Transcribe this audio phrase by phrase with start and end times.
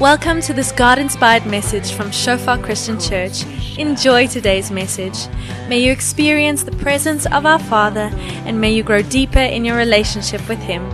[0.00, 3.44] Welcome to this God inspired message from Shofar Christian Church.
[3.76, 5.28] Enjoy today's message.
[5.68, 8.08] May you experience the presence of our Father
[8.46, 10.88] and may you grow deeper in your relationship with Him.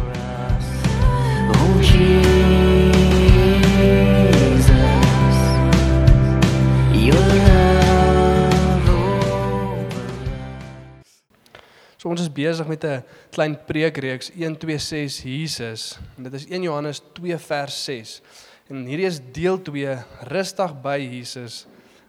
[11.97, 15.99] So ons is besig met 'n klein preekreeks 1 2 6 Jesus.
[16.17, 18.21] Dit is 1 Johannes 2 vers 6.
[18.67, 19.93] En hierdie is deel 2
[20.27, 21.67] rustig by Jesus,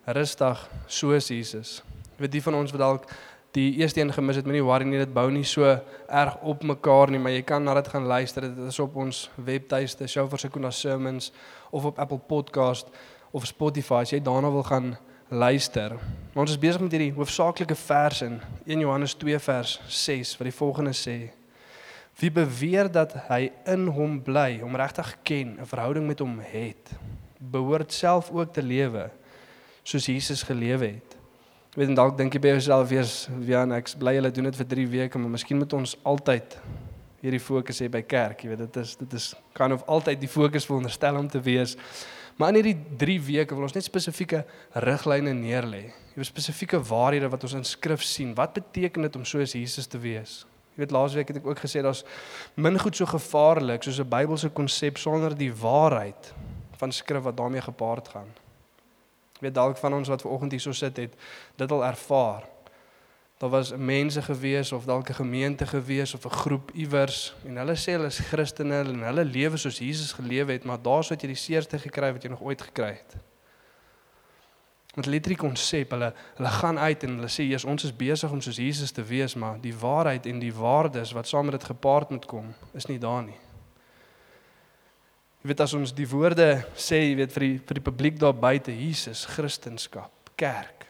[0.09, 1.83] rustig soos Jesus.
[2.15, 3.05] Ek weet die van ons wat dalk
[3.53, 7.13] die eerste een gemis het, moenie worry nie, dit bou nie so erg op mekaar
[7.13, 8.49] nie, maar jy kan na dit gaan luister.
[8.49, 11.29] Dit is op ons webtuiste, Shofar Sekunda Sermons
[11.69, 12.89] of op Apple Podcast
[13.37, 14.95] of Spotify as jy daarna wil gaan
[15.29, 15.93] luister.
[16.33, 20.49] Maar ons is besig met hierdie hoofsaaklike vers in 1 Johannes 2 vers 6 wat
[20.49, 21.19] die volgende sê:
[22.17, 26.89] Wie beweer dat hy in hom bly, hom regtig ken, 'n verhouding met hom het,
[27.37, 29.11] behoort self ook te lewe
[29.83, 31.17] soos Jesus gelewe het.
[31.71, 33.05] Ek weet en dalk dink jy by jouself weer,
[33.45, 36.57] Jan, ek bly hulle doen dit vir 3 weke, maar miskien moet ons altyd
[37.21, 40.27] hierdie fokus hê by kerk, jy weet dit is dit is kan of altyd die
[40.27, 41.77] fokus veronderstel om te wees.
[42.37, 44.43] Maar in hierdie 3 weke wil ons net spesifieke
[44.73, 45.93] riglyne neerlê.
[46.15, 48.33] Jy spesifieke waarhede wat ons in skrif sien.
[48.37, 50.45] Wat beteken dit om soos Jesus te wees?
[50.77, 52.03] Jy weet laasweek het ek ook gesê daar's
[52.53, 56.33] min goed so gevaarlik soos 'n Bybelse konsep sonder die waarheid
[56.77, 58.29] van skrif wat daarmee gepaard gaan.
[59.33, 61.15] Jy weet dalk van ons wat ver oggend hier so sit het
[61.55, 62.43] dit al ervaar.
[63.37, 67.75] Daar was mense gewees of dalk 'n gemeente gewees of 'n groep iewers en hulle
[67.75, 71.27] sê hulle is Christene en hulle lewe soos Jesus gelewe het, maar daar's wat jy
[71.27, 73.15] die seerste gekry wat jy nog ooit gekry het.
[74.97, 76.09] Met letterlik konsep, hulle
[76.39, 79.35] hulle gaan uit en hulle sê Jesus, ons is besig om soos Jesus te wees,
[79.37, 82.97] maar die waarheid en die waardes wat saam met dit gepaard moet kom, is nie
[83.01, 83.37] daar nie.
[85.43, 88.33] Jy weet as ons die woorde sê, jy weet vir die vir die publiek daar
[88.33, 90.87] buite, Jesus, Christendom, kerk.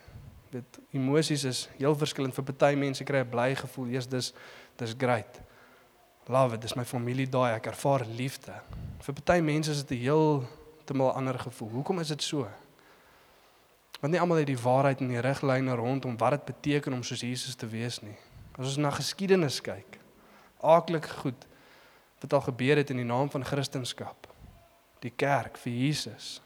[0.47, 4.33] Jy weet emosies is heel verskillend vir party mense kry 'n bly gevoel, Jesus, dis
[4.77, 5.41] dis great.
[6.29, 8.55] Love it, dis my familie daai, ek ervaar liefde.
[9.03, 10.47] Vir party mense is dit 'n heel
[10.85, 11.69] te mal ander gevoel.
[11.69, 12.47] Hoekom is dit so?
[13.99, 17.21] Want nie almal het die waarheid en die riglyne rondom wat dit beteken om soos
[17.25, 18.17] Jesus te wees nie.
[18.57, 19.97] As ons na geskiedenis kyk,
[20.61, 21.47] aaklik goed
[22.21, 24.13] wat al gebeur het in die naam van Christendom.
[24.99, 26.41] Die kerk vir Jesus.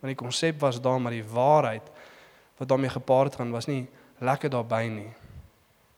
[0.00, 1.90] Want die konsep was daar maar die waarheid
[2.58, 3.86] wat daarmee gepaard gaan was nie
[4.18, 5.12] lekker daarbey nie.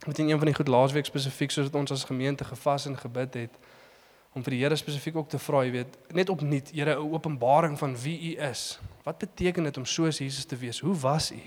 [0.07, 3.35] Met een van die goed laasweek spesifiek soos dit ons as gemeente gevas en gebid
[3.35, 3.55] het
[4.35, 7.79] om vir die Here spesifiek ook te vra, jy weet, net opnuut, Here, 'n openbaring
[7.79, 8.79] van wie U is.
[9.05, 10.81] Wat beteken dit om soos Jesus te wees?
[10.81, 11.41] Hoe was U?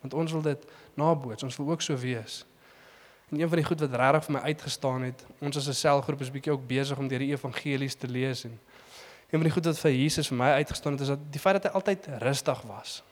[0.00, 2.44] Want ons wil dit naboots, ons wil ook so wees.
[3.30, 6.20] En een van die goed wat regtig vir my uitgestaan het, ons as 'n selgroep
[6.20, 8.60] is bietjie ook besig om deur die evangelies te lees en
[9.30, 11.62] een van die goed wat vir Jesus vir my uitgestaan het is dat die feit
[11.62, 13.02] dat hy altyd rustig was.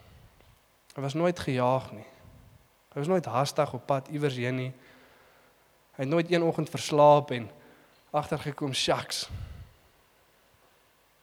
[0.94, 2.06] Hy was nooit gejaag nie.
[2.92, 4.72] Hy was nooit haastig op pad iewers heen nie.
[5.96, 7.50] Hy het nooit een oggend verslaap en
[8.10, 9.30] agtergekom, "Shucks.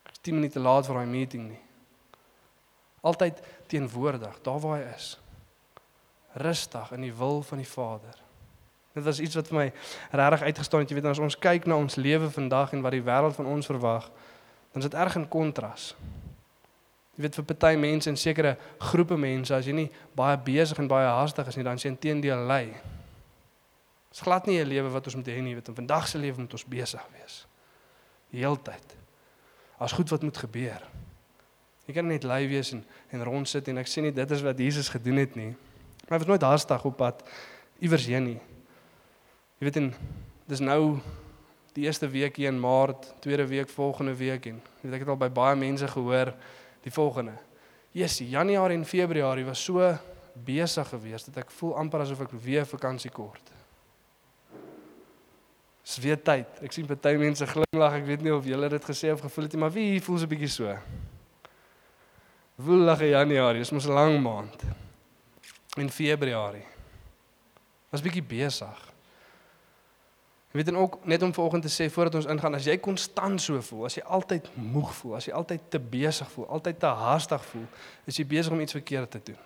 [0.06, 1.62] Ek is 10 minute laat vir daai meeting nie."
[3.02, 5.20] Altyd teenwoordig, daar waar hy is.
[6.34, 8.16] Rustig in die wil van die Vader.
[8.94, 9.74] Dit was iets wat vir my
[10.12, 13.04] regtig uitgestaan het, jy weet, as ons kyk na ons lewe vandag en wat die
[13.06, 14.10] wêreld van ons verwag,
[14.74, 15.92] dan is dit erg in kontras.
[17.16, 18.56] Jy weet vir party mense en sekere
[18.90, 19.88] groepe mense as jy nie
[20.18, 22.74] baie besig en baie haastig is nie, dan sien teendeel lei.
[24.18, 26.40] Dit's glad nie 'n lewe wat ons moet hê nie, weet, in vandag se lewe
[26.40, 27.46] moet ons besig wees.
[28.32, 28.96] Die heeltyd.
[29.78, 30.82] As goed wat moet gebeur.
[31.86, 34.42] Jy kan net lui wees en en rond sit en ek sê nie dit is
[34.42, 35.56] wat Jesus gedoen het nie.
[36.08, 37.22] Maar hy was nooit haastig op pad
[37.80, 38.40] iewers heen nie.
[39.60, 39.94] Jy weet en
[40.48, 41.00] dis nou
[41.74, 45.18] die eerste week hier in Maart, tweede week volgende week en weet ek het al
[45.18, 46.34] by baie mense gehoor
[46.82, 47.38] die volgende.
[47.92, 49.98] Jessie, Januarie en Februarie was so
[50.34, 53.57] besig geweest dat ek voel amper asof ek weer vakansie kort.
[55.88, 56.58] Dis weer tyd.
[56.68, 57.94] Ek sien party mense glimlag.
[58.02, 60.28] Ek weet nie of julle dit gesê of gevoel het nie, maar wie voel so
[60.28, 60.78] 'n bietjie so?
[62.60, 64.64] Voel lag Januarie, dis mos 'n lang maand.
[65.78, 66.66] En Februarie.
[67.90, 68.78] Was bietjie besig.
[70.52, 73.42] Jy weet en ook net om vanoggend te sê voordat ons ingaan, as jy konstant
[73.42, 76.86] so voel, as jy altyd moeg voel, as jy altyd te besig voel, altyd te
[76.86, 77.66] haastig voel,
[78.06, 79.40] is jy besig om iets verkeerd te doen.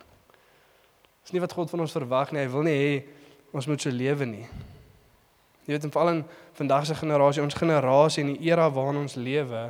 [1.22, 2.42] Dis nie wat God van ons verwag nie.
[2.42, 3.04] Hy wil nie hê
[3.52, 4.48] ons moet so lewe nie.
[5.72, 6.26] Jy weet, veral in
[6.58, 9.70] vandag se generasie, ons generasie en die era waarin ons lewe,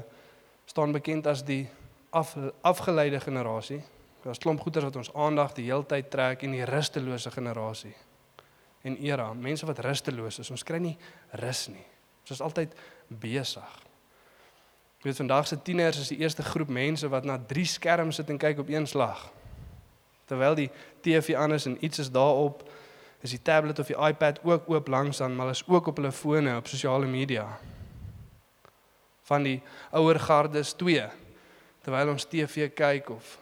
[0.66, 1.68] staan bekend as die
[2.10, 2.32] af,
[2.66, 3.84] afgeleide generasie.
[4.24, 7.94] Daar's klomp goeters wat ons aandag die heeltyd trek en die rustelose generasie.
[8.82, 10.96] En era, mense wat rusteloos is, ons kry nie
[11.44, 11.86] rus nie.
[12.26, 12.74] Ons is altyd
[13.22, 13.78] besig.
[15.02, 18.30] Jy weet vandag se tieners is die eerste groep mense wat na drie skerms sit
[18.34, 19.28] en kyk op een slag.
[20.26, 20.70] Terwyl die
[21.06, 22.66] TV aan is en iets is daarop,
[23.22, 26.12] is die tablet of die iPad ook oop langs aan, maar is ook op hulle
[26.12, 27.46] fone op sosiale media.
[29.30, 31.08] Van die ouer gardes 2
[31.82, 33.38] terwyl ons TV kyk of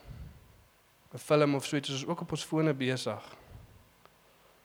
[1.14, 3.24] 'n film of so iets, is ons ook op ons fone besig.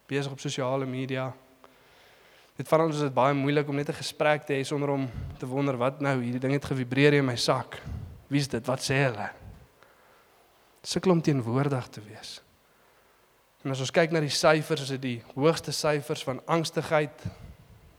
[0.07, 1.33] Besig op sosiale media.
[2.57, 5.11] Dit van ons is dit baie moeilik om net 'n gesprek te hê sonder om
[5.39, 7.81] te wonder wat nou hierdie ding het gevibreer in my sak.
[8.29, 8.67] Wie's dit?
[8.67, 9.31] Wat sê hulle?
[10.83, 12.44] Sukkel om teenwoordig te wees.
[13.65, 17.25] En as ons kyk na die syfers, is dit die hoogste syfers van angstigheid,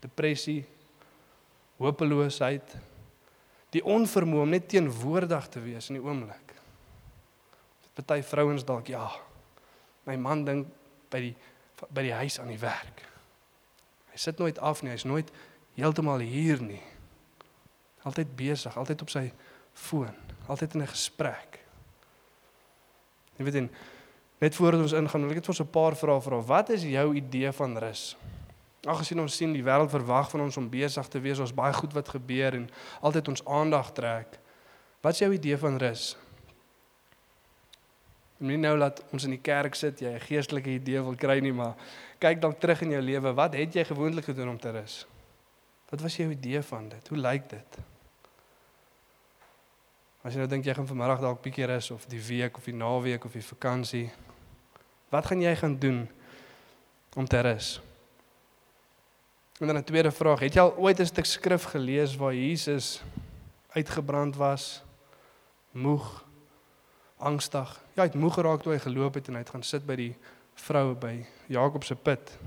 [0.00, 0.60] depressie,
[1.82, 2.76] hopeloosheid,
[3.74, 6.54] die onvermoë om net teenwoordig te wees in die oomblik.
[7.96, 9.08] Party vrouens dalk ja.
[10.06, 10.68] My man dink
[11.10, 11.34] by die
[11.92, 13.02] by die huis aan die werk.
[14.12, 15.28] Hy sit nooit af nie, hy's nooit
[15.76, 16.80] heeltemal hier nie.
[18.08, 19.26] Altyd besig, altyd op sy
[19.76, 20.14] foon,
[20.48, 21.60] altyd in 'n gesprek.
[23.36, 23.70] Jy weet en
[24.38, 26.40] net voordat ons ingaan, wil ek net vir ons 'n paar vrae vra.
[26.40, 28.16] Wat is jou idee van rus?
[28.86, 31.92] Aangesien ons sien die wêreld verwag van ons om besig te wees, ons baie goed
[31.92, 32.68] wat gebeur en
[33.00, 34.38] altyd ons aandag trek.
[35.00, 36.16] Wat is jou idee van rus?
[38.40, 41.40] En nie nou laat ons in die kerk sit jy 'n geestelike idee wil kry
[41.40, 41.74] nie, maar
[42.20, 45.06] kyk dalk terug in jou lewe, wat het jy gewoonlik gedoen om te rus?
[45.90, 47.08] Wat was jou idee van dit?
[47.08, 47.78] Hoe lyk dit?
[50.26, 52.74] As jy nou dink jy gaan vanmiddag dalk bietjie rus of die week of die
[52.74, 54.08] naweek of die vakansie,
[55.14, 56.00] wat gaan jy gaan doen
[57.14, 57.76] om te rus?
[59.60, 63.02] En dan 'n tweede vraag, het jy al ooit 'n stuk skrif gelees waar Jesus
[63.70, 64.82] uitgebrand was,
[65.70, 66.24] moeg,
[67.18, 67.80] angstig.
[67.94, 69.94] Ja, hy het moeg geraak toe hy geloop het en hy het gaan sit by
[69.94, 70.16] die
[70.54, 72.38] vroue by Jakob se put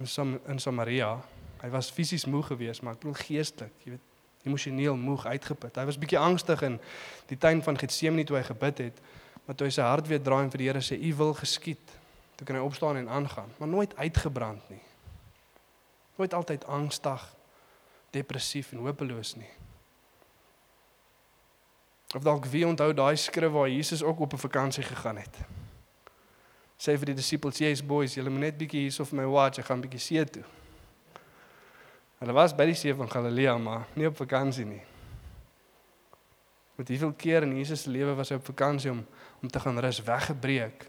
[0.00, 1.20] in Sam in Samaria.
[1.60, 4.07] Hy was fisies moeg geweest, maar ek bedoel geestelik, jy weet,
[4.44, 5.76] emosioneel moeg uitgeput.
[5.76, 6.80] Hy was bietjie angstig in
[7.26, 9.00] die tuin van Getsemane toe hy gebid het,
[9.44, 11.96] maar toe hy sy hart weer draai en vir die Here sê, "U wil geskied."
[12.36, 14.82] Toe kan hy opstaan en aangaan, maar nooit uitgebrand nie.
[16.16, 17.34] Nooit altyd angstig,
[18.10, 19.50] depressief en hopeloos nie.
[22.14, 25.36] Of dalk wie onthou daai skrif waar Jesus ook op 'n vakansie gegaan het.
[26.78, 29.64] Sê vir die disippels, "Yes boys, julle moet net bietjie hierso vir my watch, ek
[29.64, 30.44] gaan bietjie see toe."
[32.18, 34.82] Hulle was by die see van Galilea, maar nie op vakansie nie.
[36.78, 39.06] Met hoeveel keer in Jesus se lewe was hy op vakansie om
[39.38, 40.88] om te gaan rus, weggebreek.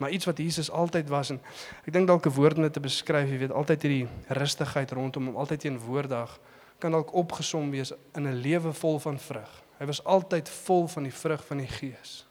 [0.00, 1.40] Maar iets wat Jesus altyd was en
[1.84, 5.26] ek dink dalk 'n woord om dit te beskryf, jy weet, altyd hierdie rustigheid rondom
[5.26, 6.40] hom, altyd teenwoordig
[6.78, 9.62] kan dalk opgesom wees in 'n lewe vol van vrug.
[9.78, 12.26] Hy was altyd vol van die vrug van die Gees.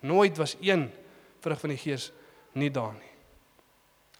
[0.00, 0.90] Nooit was een
[1.40, 2.12] vrug van die Gees
[2.52, 3.13] nie daar nie.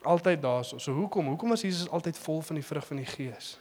[0.05, 0.79] Altyd daar so.
[0.79, 1.27] So hoekom?
[1.33, 3.55] Hoekom was Jesus altyd vol van die vrug van die Gees?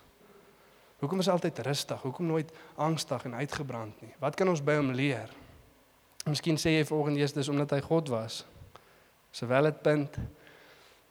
[0.99, 2.01] Hoekom was hy altyd rustig?
[2.01, 4.13] Hoekom nooit angstig en uitgebrand nie?
[4.19, 5.31] Wat kan ons by hom leer?
[6.23, 8.43] Miskien sê jy vanoggend eers dis omdat hy God was.
[9.35, 10.19] Sowel dit punt.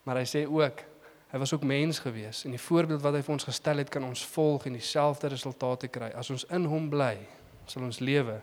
[0.08, 0.87] Maar hy sê ook
[1.32, 4.05] Hy was ook mens gewees en die voorbeeld wat hy vir ons gestel het kan
[4.05, 6.11] ons volg en dieselfde resultate kry.
[6.12, 7.14] As ons in hom bly,
[7.64, 8.35] sal ons lewe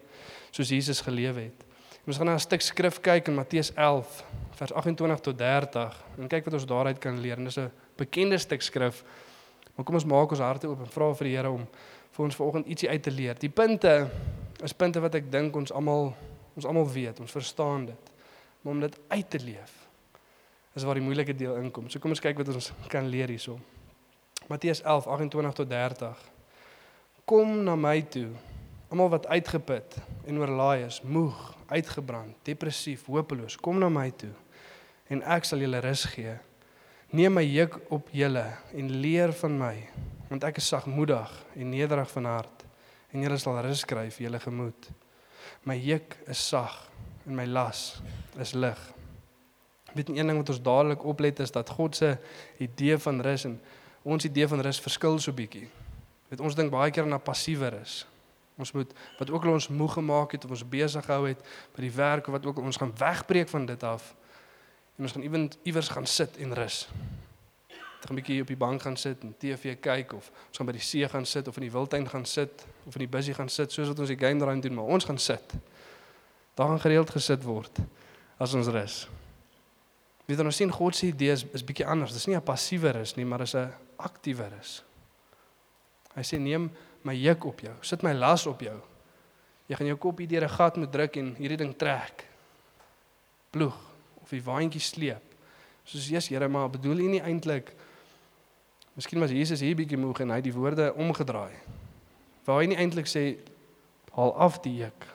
[0.50, 1.69] soos Jesus gelewe het.
[2.10, 4.24] Ons gaan na 'n stuk skrif kyk in Matteus 11
[4.58, 7.38] vers 28 tot 30 en kyk wat ons daaruit kan leer.
[7.38, 9.04] En dis 'n bekende stuk skrif.
[9.76, 11.68] Maar kom ons maak ons harte oop en vra vir die Here om
[12.12, 13.36] vir ons vanoggend ietsie uit te leer.
[13.40, 14.10] Die punte
[14.64, 16.16] is punte wat ek dink ons almal
[16.56, 18.12] ons almal weet, ons verstaan dit.
[18.62, 19.88] Maar om dit uit te leef
[20.74, 21.90] is waar die moeilike deel inkom.
[21.90, 23.60] So kom ons kyk wat ons kan leer hierso.
[24.48, 26.18] Matteus 11:28 tot 30.
[27.26, 28.30] Kom na my toe,
[28.90, 34.34] almal wat uitgeput en oorlaai is, moeg, uitgebrand, depressief, hopeloos, kom na my toe
[35.10, 36.36] en ek sal julle rus gee.
[37.18, 38.46] Neem my juk op julle
[38.78, 39.74] en leer van my,
[40.30, 42.66] want ek is sagmoedig en nederig van hart
[43.10, 44.92] en julle sal rus kry vir julle gemoed.
[45.66, 46.76] My juk is sag
[47.26, 48.00] en my las
[48.40, 48.80] is lig.
[49.96, 52.14] Weet een ding wat ons dadelik oplet is dat God se
[52.62, 53.58] idee van rus en
[54.06, 55.66] ons idee van rus verskil so bietjie.
[56.30, 58.06] Weet ons dink baie keer aan 'n passiewe rus.
[58.60, 61.44] Ons moet wat ook al ons moeg gemaak het of ons besig gehou het
[61.76, 64.14] by die werk of wat ook al ons gaan wegbreek van dit af
[64.98, 66.88] en ons gaan iewers iewers gaan sit en rus.
[67.70, 70.66] Ons gaan 'n bietjie op die bank gaan sit en TV kyk of ons gaan
[70.66, 73.34] by die see gaan sit of in die wildtuin gaan sit of in die busie
[73.34, 75.54] gaan sit soos wat ons die game daarin doen, maar ons gaan sit.
[76.56, 77.80] Daar gaan gereeld gesit word
[78.38, 79.08] as ons rus.
[80.26, 82.14] Weet ons sien God se idee is, is bietjie anders.
[82.14, 84.84] Dis nie 'n passiewe rus nie, maar is 'n aktiewe rus.
[86.16, 86.72] Hy sê neem
[87.04, 87.76] my juk op jou.
[87.82, 88.78] Sit my las op jou.
[89.68, 92.26] Jy gaan jou kop hier deur 'n gat moet druk en hierdie ding trek.
[93.52, 93.78] Ploeg
[94.22, 95.22] of die waantjie sleep.
[95.84, 97.74] Soos Jesus, Here, maar bedoel U nie eintlik
[99.00, 101.56] Miskien was Jesus hier bietjie moeg en hy het die woorde omgedraai.
[102.44, 103.38] Waar hy nie eintlik sê
[104.12, 105.06] haal af die juk,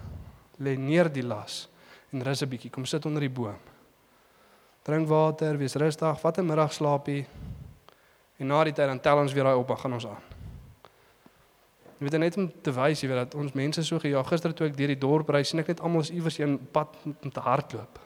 [0.57, 1.67] lê neer die las
[2.11, 3.59] en rus 'n bietjie, kom sit onder die boom.
[4.85, 7.27] Drink water, wees rustig, vat 'n middagslaapie
[8.39, 10.34] en na die tyd dan tel ons weer daai op en gaan ons aan.
[11.99, 14.67] Jy weet net om te wys jy weet dat ons mense so gejaag gister toe
[14.67, 17.41] ek deur die dorp ry sien ek net almal is iewers een pad om te
[17.41, 18.01] hardloop.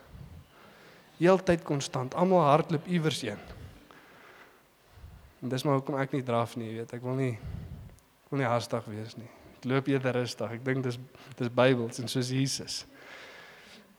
[1.19, 3.41] Heeltyd konstant, almal hardloop iewers heen.
[5.43, 8.51] En dis maar hoekom ek nie draf nie, weet, ek wil nie ek wil nie
[8.51, 9.31] haastig wees nie.
[9.59, 10.59] Ek loop eerder rustig.
[10.59, 10.99] Ek dink dis
[11.39, 12.83] dis Bybels en soos Jesus.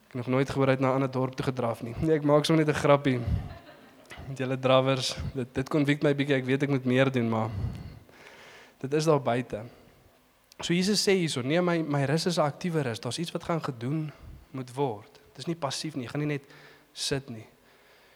[0.06, 1.96] Ek het nog nooit gehoor het na 'n ander dorp toe gedraf nie.
[2.02, 3.20] Nee, ek maak sommer net 'n grappie.
[4.28, 6.36] Met julle drawers, dit dit konvik my bietjie.
[6.36, 7.50] Ek weet ek moet meer doen, maar
[8.80, 9.66] dit is daar buite.
[10.62, 13.00] So Jesus sê hierso, nee my my rus is 'n aktiewe rus.
[13.00, 14.12] Daar's iets wat gaan gedoen
[14.52, 15.20] moet word.
[15.36, 16.04] Dis nie passief nie.
[16.04, 16.44] Jy gaan nie net
[16.94, 17.48] sit nie.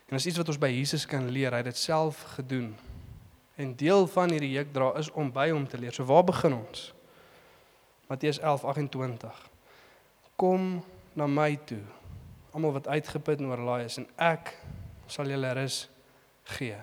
[0.09, 2.75] En as iets wat ons by Jesus kan leer, hy het dit self gedoen.
[3.55, 5.93] En deel van hierdie juk dra is om by hom te leer.
[5.93, 6.93] So waar begin ons?
[8.09, 9.49] Matteus 11:28.
[10.35, 10.83] Kom
[11.13, 11.81] na my toe,
[12.51, 14.57] almal wat uitgeput en oorlaai is en ek
[15.07, 15.89] sal julle rus
[16.57, 16.77] gee.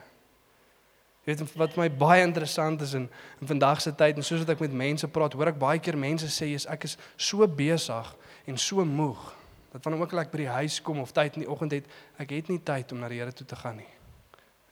[1.30, 3.04] Weet wat my baie interessant is in
[3.40, 5.98] in vandag se tyd en soos wat ek met mense praat, hoor ek baie keer
[5.98, 8.08] mense sê is ek is so besig
[8.50, 9.28] en so moeg
[9.70, 11.86] dat wanneer ook al ek by die huis kom of tyd in die oggend het,
[12.18, 13.92] ek het nie tyd om na die Here toe te gaan nie.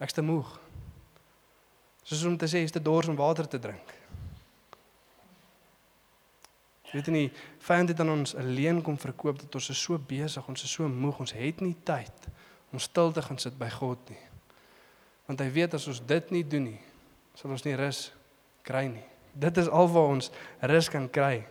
[0.03, 0.49] Ek's te moeg.
[2.03, 3.95] Soos om te sê jy's te dors om water te drink.
[6.89, 7.27] Jy weet nie,
[7.63, 10.89] vyand het aan ons alleen kom verkoop dat ons is so besig, ons is so
[10.89, 12.31] moeg, ons het nie tyd
[12.73, 14.28] om stil te gaan sit by God nie.
[15.29, 16.81] Want hy weet as ons dit nie doen nie,
[17.37, 18.09] sal ons nie rus
[18.67, 19.05] kry nie.
[19.39, 20.31] Dit is alwaar ons
[20.71, 21.45] rus kan kry.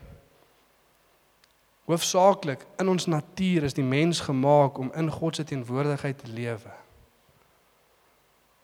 [1.88, 6.74] Hoofsaaklik in ons natuur is die mens gemaak om in God se teenwoordigheid te lewe.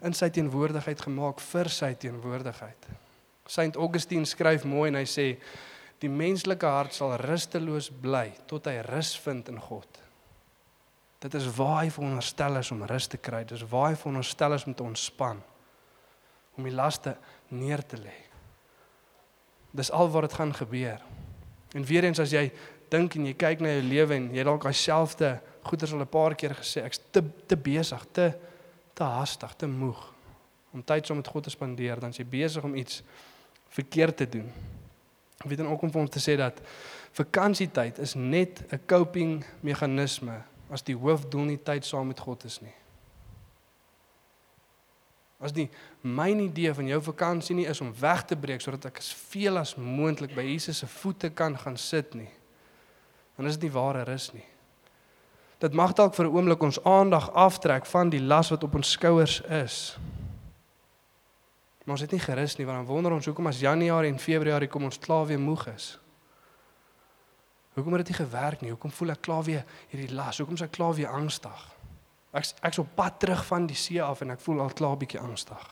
[0.03, 2.89] In sy teenwoordigheid gemaak vir sy teenwoordigheid.
[3.47, 5.27] Saint Augustine skryf mooi en hy sê
[6.03, 10.02] die menslike hart sal rusteloos bly tot hy rus vind in God.
[11.23, 13.45] Dit is waar hy veronderstel is om rus te kry.
[13.47, 15.39] Dis waar hy veronderstel is om te ontspan.
[16.57, 17.15] Om die laste
[17.47, 18.15] neer te lê.
[19.71, 20.99] Dis al wat dit gaan gebeur.
[21.73, 22.49] En weer eens as jy
[22.91, 25.31] dink en jy kyk na jou lewe en jy dalk dieselfde
[25.63, 28.33] goeders al 'n paar keer gesê, ek's te te besig, te
[28.93, 30.13] te haastig, te moeg
[30.73, 33.03] om tyd saam met God te spandeer, dan jy besig om iets
[33.69, 34.51] verkeerd te doen.
[35.37, 36.61] Ek weet dan ook om vir ons te sê dat
[37.11, 42.61] vakansietyd is net 'n coping meganisme as die hoofdoel nie tyd saam met God is
[42.61, 42.73] nie.
[45.43, 45.67] As die
[46.01, 49.59] myn idee van jou vakansie nie is om weg te breek sodat ek as veel
[49.59, 52.31] as moontlik by Jesus se voete kan gaan sit nie,
[53.35, 54.45] dan is dit nie ware rus nie.
[55.63, 58.91] Dit mag dalk vir 'n oomblik ons aandag aftrek van die las wat op ons
[58.91, 59.97] skouers is.
[61.83, 64.67] Maar ons het nie gerus nie want dan wonder ons hoekom as Januarie en Februarie
[64.67, 65.99] kom ons klaar weer moeg is.
[67.73, 68.69] Hoekom het dit nie gewerk nie?
[68.69, 70.37] Hoekom voel ek klaar weer hierdie las?
[70.37, 71.63] Hoekom is ek klaar weer angstig?
[72.33, 75.21] Ek ek's op pad terug van die see af en ek voel al klaar bietjie
[75.21, 75.63] angstig.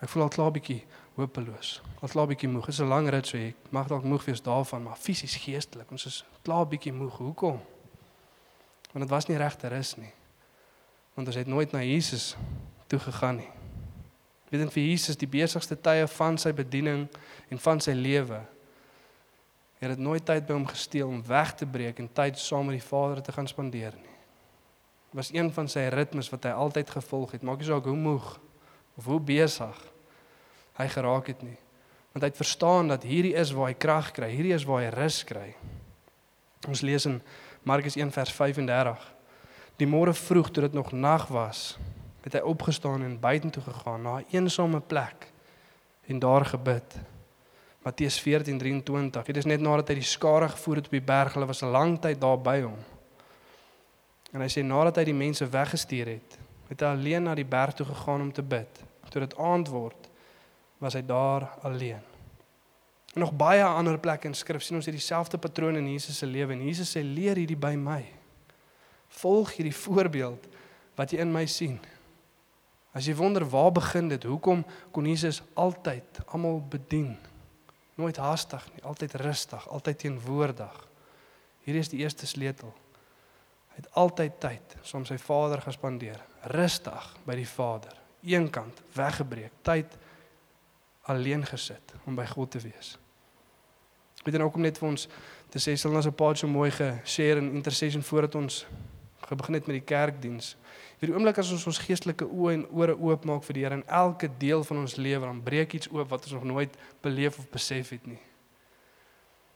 [0.00, 0.80] Ek voel al klaar bietjie
[1.16, 1.80] hopeloos.
[2.00, 2.68] Al klaar bietjie moeg.
[2.68, 5.90] Dit is 'n lang rit so ek mag dalk moeg wees daarvan, maar fisies geestelik,
[5.90, 7.16] ons is klaar bietjie moeg.
[7.16, 7.60] Hoekom?
[8.92, 10.12] Want dit was nie regte rus nie.
[11.14, 12.36] Want ons het nooit na Jesus
[12.86, 13.50] toe gegaan nie.
[14.50, 17.08] Weet en vir Jesus die besigste tye van sy bediening
[17.48, 18.40] en van sy lewe
[19.80, 22.76] Hy het nooit tyd by hom gesteel om weg te breek en tyd saam met
[22.76, 24.16] die Vader te gaan spandeer nie.
[25.10, 27.42] Dit was een van sy ritmes wat hy altyd gevolg het.
[27.42, 28.26] Maak nie saak hoe moeg
[29.00, 29.78] of hoe besig
[30.76, 31.56] hy geraak het nie.
[32.12, 34.90] Want hy het verstaan dat hierdie is waar hy krag kry, hierdie is waar hy
[34.92, 35.48] rus kry.
[36.68, 37.20] Ons lees in
[37.64, 39.06] Markus 1 vers 35.
[39.80, 41.78] Die môre vroeg toe dit nog nag was,
[42.20, 45.32] het hy opgestaan en buitentoe gegaan na 'n eensame plek
[46.06, 47.00] en daar gebid.
[47.82, 49.22] Matteus 14:23.
[49.24, 51.72] Dit is net nadat hy die skare gevoer het op die berg, hulle was 'n
[51.72, 52.76] lang tyd daar by hom.
[54.32, 57.74] En hy sê nadat hy die mense weggestuur het, het hy alleen na die berg
[57.74, 58.82] toe gegaan om te bid.
[59.10, 60.10] Toe dit aand word,
[60.78, 62.02] was hy daar alleen.
[63.14, 66.26] En nog baie ander plekke in skrif sien ons hierdie selfde patroon in Jesus se
[66.26, 68.04] lewe en Jesus sê leer hierdie by my.
[69.08, 70.46] Volg hierdie voorbeeld
[70.94, 71.80] wat jy in my sien.
[72.94, 74.22] As jy wonder waar begin dit?
[74.22, 77.16] Hoekom kon Jesus altyd almal bedien?
[78.00, 80.76] Nooit haastig nie, altyd rustig, altyd teenwoordig.
[81.66, 82.72] Hierdie is die eerste sleutel.
[83.74, 86.20] Hy het altyd tyd om sy Vader gespandeer,
[86.54, 87.94] rustig by die Vader,
[88.26, 89.98] eenkant weggebreek, tyd
[91.12, 92.96] alleen gesit om by God te wees.
[94.24, 95.06] Weet dan ook om net vir ons
[95.50, 98.66] te sê sal ons 'n paar so mooi geshare in intercession voordat ons
[99.28, 100.56] begin het met die kerkdiens.
[101.00, 104.28] Die oomblik as ons ons geestelike oë en ore oopmaak vir die Here in elke
[104.40, 107.94] deel van ons lewe, dan breek iets oop wat ons nog nooit beleef of besef
[107.94, 108.20] het nie.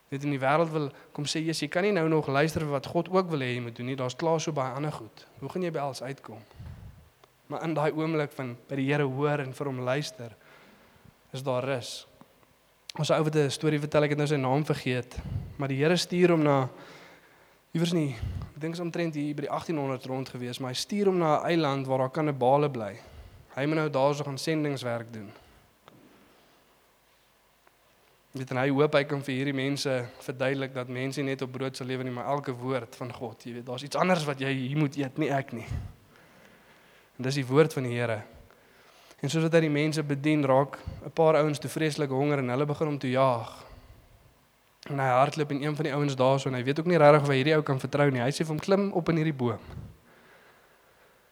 [0.09, 2.73] Net in die wêreld wil kom sê Jesus, jy kan nie nou nog luister vir
[2.73, 3.97] wat God ook wil hê jy moet doen nie.
[3.99, 5.25] Daar's klaar so baie ander goed.
[5.41, 6.41] Hoe gaan jy by alles uitkom?
[7.49, 10.33] Maar in daai oomblik van by die Here hoor en vir hom luister,
[11.33, 12.07] is daar rus.
[12.97, 15.17] Ons ou wat 'n storie vertel, ek het nou sy naam vergeet,
[15.57, 16.69] maar die Here stuur hom na
[17.73, 18.15] iewers nie.
[18.55, 21.41] Ek dink is omtrent hier by die 1800 rond gewees, maar hy stuur hom na
[21.41, 22.93] 'n eiland waar daar kannibale bly.
[23.55, 25.31] Hy moet nou daarso gaan sendingswerk doen.
[28.31, 31.75] Dit en hy hoop hy kan vir hierdie mense verduidelik dat mense net op brood
[31.75, 33.43] sal lewe nie, maar elke woord van God.
[33.43, 35.67] Jy weet, daar's iets anders wat jy hier moet eet, nie ek nie.
[37.17, 38.21] En dis die woord van die Here.
[39.21, 42.49] En soos wat hy die mense bedien, raak 'n paar ouens te vreeslik honger en
[42.49, 43.64] hulle begin om te jaag.
[44.85, 47.23] En hy hardloop en een van die ouens daarso en hy weet ook nie regtig
[47.23, 48.21] of hy hierdie ou kan vertrou nie.
[48.21, 49.63] Hy sê vir hom klim op in hierdie boom.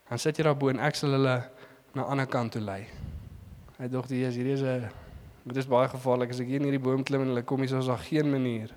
[0.10, 1.36] Dan sit jy daar bo en ek sal hulle
[1.93, 2.88] na 'n ander kant toe lei.
[3.77, 4.89] Hy dink die is hierdie is 'n
[5.45, 7.69] dit is baie gevaarlik as ek hier in hierdie boom klim en hulle kom hier
[7.69, 8.74] soos daar geen manier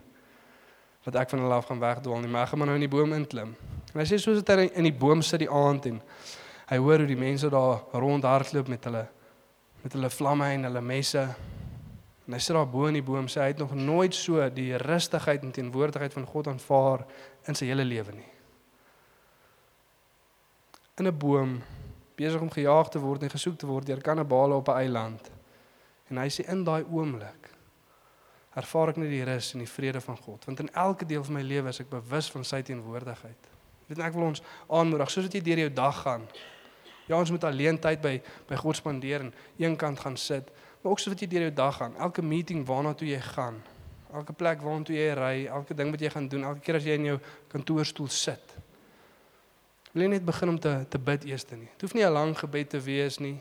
[1.06, 2.28] wat ek van hulle af gaan wegdwaal nie.
[2.28, 3.56] Maar ek gaan nou in die boom inklim.
[3.94, 6.02] En hy sê soos dit hy in die boom sit die aand en
[6.68, 9.08] hy hoor hoe die mense daar rond hardloop met hulle
[9.82, 11.28] met hulle vlamme en hulle messe.
[12.26, 14.72] En hy sit daar bo in die boom sê hy het nog nooit so die
[14.82, 17.06] rustigheid en teenwoordigheid van God aanvaar
[17.46, 18.32] in sy hele lewe nie.
[20.98, 21.62] In 'n boom
[22.16, 25.30] besig om gejaag te word en gesoek te word deur kannibale op 'n eiland.
[26.08, 27.50] En hy sê in daai oomblik
[28.56, 31.34] ervaar ek net die rus en die vrede van God, want in elke deel van
[31.34, 33.50] my lewe is ek bewus van sy teenwoordigheid.
[33.86, 36.24] Weet ek wil ons aanmoedig soos dit jy deur jou dag gaan.
[37.06, 40.50] Ja, ons moet alleen tyd by by God spandeer en eenkant gaan sit,
[40.86, 43.56] maar ook soos wat jy deur jou dag gaan, elke meeting waarna toe jy gaan,
[44.14, 46.84] elke plek waarna toe jy ry, elke ding wat jy gaan doen, elke keer as
[46.86, 47.16] jy in jou
[47.50, 48.52] kantoorstoel sit.
[49.90, 51.66] Wil jy net begin om te te bid eers nie.
[51.72, 53.40] Dit hoef nie 'n lang gebed te wees nie.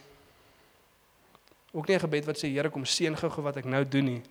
[1.71, 4.21] Ook nie 'n gebed wat sê Here kom seën gou-gou wat ek nou doen nie.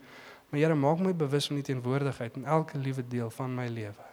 [0.51, 4.05] Maar Here maak my bewus van die teenwoordigheid in elke liewe deel van my lewe.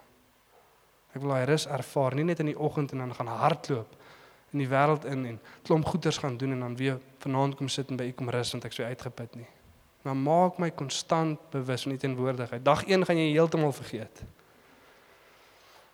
[1.16, 3.96] Ek wil daai rus ervaar, nie net in die oggend en dan gaan hardloop
[4.52, 7.90] in die wêreld in en klomp goeders gaan doen en dan weer vanaand kom sit
[7.90, 9.48] en by U kom rus want ek so uitgeput nie.
[10.02, 12.66] Maar maak my konstant bewus van die teenwoordigheid.
[12.66, 14.24] Dag 1 gaan jy heeltemal vergeet.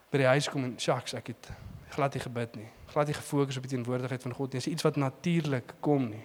[0.10, 1.50] By die huis kom en shucks, ek het
[1.91, 2.70] glad nie gebid nie.
[2.93, 4.62] Glad nie gefokus op die teenwoordigheid van God nie.
[4.62, 6.24] Dis iets wat natuurlik kom nie.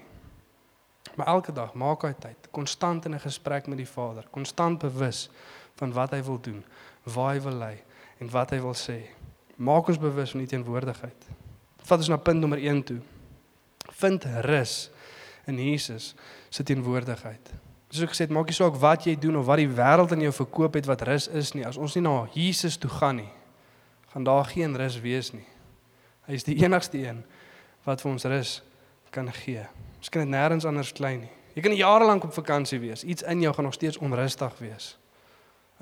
[1.18, 5.30] Maar elke dag maak hy tyd, konstant in 'n gesprek met die Vader, konstant bewus
[5.74, 6.64] van wat hy wil doen,
[7.02, 7.82] waar hy wil lei
[8.18, 9.10] en wat hy wil sê.
[9.56, 11.26] Maak ons bewus van die teenwoordigheid.
[11.88, 13.00] Vat ons na punt nommer 1 toe.
[13.98, 14.90] Vind rus
[15.50, 16.14] in Jesus
[16.50, 17.52] se teenwoordigheid.
[17.92, 20.22] Soos ek gesê het, maak nie saak wat jy doen of wat die wêreld aan
[20.24, 21.66] jou verkoop het wat rus is nie.
[21.68, 23.30] As ons nie na Jesus toe gaan nie,
[24.14, 25.44] gaan daar geen rus wees nie.
[26.28, 27.20] Hy is die enigste een
[27.84, 28.54] wat vir ons rus
[29.12, 29.66] kan gee.
[29.98, 31.32] Ons kan dit nêrens anders kry nie.
[31.52, 33.04] Jy kan jare lank op vakansie wees.
[33.04, 34.94] Iets in jou gaan nog steeds onrustig wees.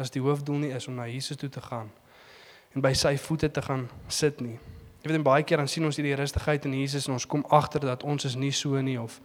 [0.00, 1.92] As die hoofdoel nie is om na Jesus toe te gaan
[2.74, 4.58] en by sy voete te gaan sit nie.
[5.00, 7.80] Jy weet baie keer dan sien ons hierdie rustigheid in Jesus en ons kom agter
[7.88, 9.16] dat ons is nie so nie of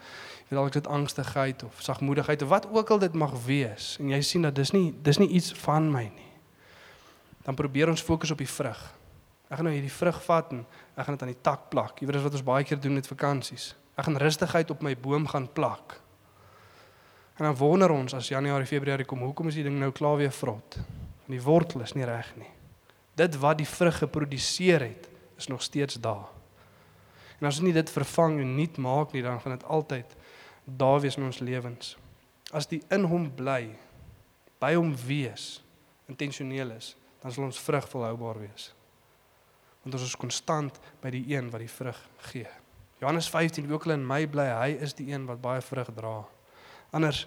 [0.45, 4.13] jy weet dalk dit angstigheid of sagmoedigheid of wat ook al dit mag wees en
[4.13, 6.31] jy sien dat dis nie dis nie iets van my nie.
[7.45, 8.79] Dan probeer ons fokus op die vrug.
[9.49, 10.63] Ek gaan nou hierdie vrug vat en
[10.95, 11.99] ek gaan dit aan die tak plak.
[11.99, 13.73] Jy weet dis wat ons baie keer doen met vakansies.
[13.95, 15.99] Ek gaan rustigheid op my boom gaan plak.
[17.35, 20.31] En dan wonder ons as Januarie, Februarie kom, hoekom is die ding nou klaar weer
[20.31, 20.79] vrot?
[20.79, 22.49] Want die wortel is nie reg nie.
[23.19, 26.27] Dit wat die vrug geproduseer het, is nog steeds daar.
[27.39, 30.15] En as ons nie dit vervang en nuut maak nie, dan gaan dit altyd
[30.65, 31.97] daar wees in ons lewens.
[32.51, 33.75] As die in hom bly,
[34.61, 35.59] by hom wees,
[36.09, 38.69] intentioneel is, dan sal ons vrug volhoubaar wees.
[39.83, 41.99] Want ons is konstant by die een wat die vrug
[42.31, 42.47] gee.
[43.01, 45.91] Johannes 15 wie ook al in my bly, hy is die een wat baie vrug
[45.97, 46.21] dra.
[46.95, 47.25] Anders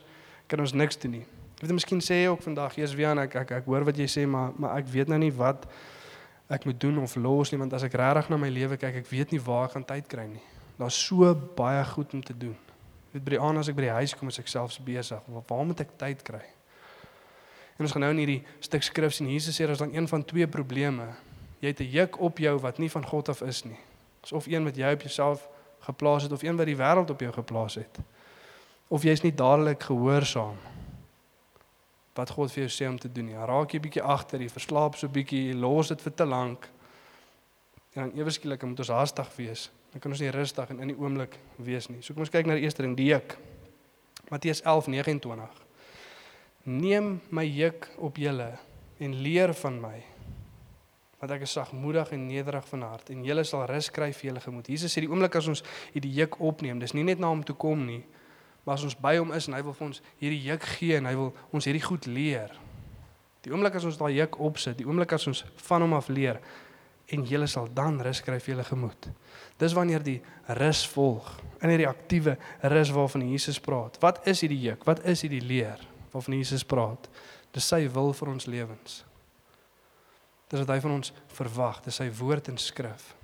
[0.48, 1.26] kan ons niks doen nie.
[1.58, 4.06] Ek weet miskien sê jy ook vandag, Jesus Wian, ek, ek ek hoor wat jy
[4.10, 5.66] sê, maar maar ek weet nou nie wat
[6.48, 9.10] ek moet doen of los nie want as ek regtig na my lewe kyk, ek
[9.10, 10.44] weet nie waar ek gaan tyd kry nie.
[10.78, 12.56] Daar's so baie goed om te doen.
[13.12, 15.20] Weet by die aand as ek by die huis kom, is ek selfs besig.
[15.28, 16.40] Waar, moet ek tyd kry?
[17.76, 20.24] En ons gaan nou in hierdie stuk skrif sien Jesus sê daar's dan een van
[20.24, 21.12] twee probleme.
[21.60, 23.78] Jy het 'n juk op jou wat nie van God af is nie.
[24.22, 25.48] Dis of een wat jy op jouself
[25.80, 27.98] geplaas het of een wat die wêreld op jou geplaas het.
[28.88, 30.56] Of jy's nie dadelik gehoorsaam
[32.18, 33.38] wat God vir jou sê om te doen nie.
[33.38, 36.66] Raak jy bietjie agter, jy verslaap so bietjie, los dit vir te lank.
[37.94, 39.68] En dan ewe skielik moet ons haastig wees.
[39.92, 42.02] Dan kan ons nie rustig en in die oomblik wees nie.
[42.02, 43.38] So kom ons kyk na die eerste ding, die juk.
[44.28, 44.60] Matteus
[51.18, 54.42] Want ek is sagmoedig en nederig van hart en julle sal rus kry vir julle
[54.42, 54.68] gemoed.
[54.70, 57.56] Jesus sê die oomblik as ons hierdie juk opneem, dis nie net na hom toe
[57.58, 58.02] kom nie,
[58.68, 61.06] maar as ons by hom is en hy wil vir ons hierdie juk gee en
[61.08, 62.50] hy wil ons hierdie goed leer.
[63.40, 66.36] Die oomblik as ons daai juk opsit, die oomblik as ons van hom af leer
[67.16, 69.08] en julle sal dan rus kry vir julle gemoed.
[69.56, 70.18] Dis wanneer die
[70.60, 71.30] rus volg
[71.62, 72.36] in hierdie aktiewe
[72.74, 73.96] rus waarvan Jesus praat.
[74.04, 74.84] Wat is hierdie juk?
[74.84, 75.80] Wat is hierdie leer
[76.12, 77.08] waarvan Jesus praat?
[77.56, 79.00] Dis sy wil vir ons lewens.
[80.52, 83.14] Dis wat hy van ons verwag, dis sy woord en skrif.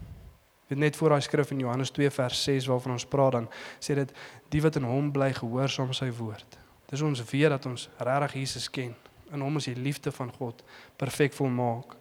[0.68, 3.48] Dit net voor daai skrif in Johannes 2 vers 6 waarvan ons praat dan
[3.78, 4.12] sê dit
[4.48, 6.58] die wat in hom bly gehoorsaam sy woord.
[6.90, 8.94] Dis ons weet dat ons regtig Jesus ken.
[9.32, 10.62] In hom is die liefde van God
[10.96, 11.96] perfek volmaak.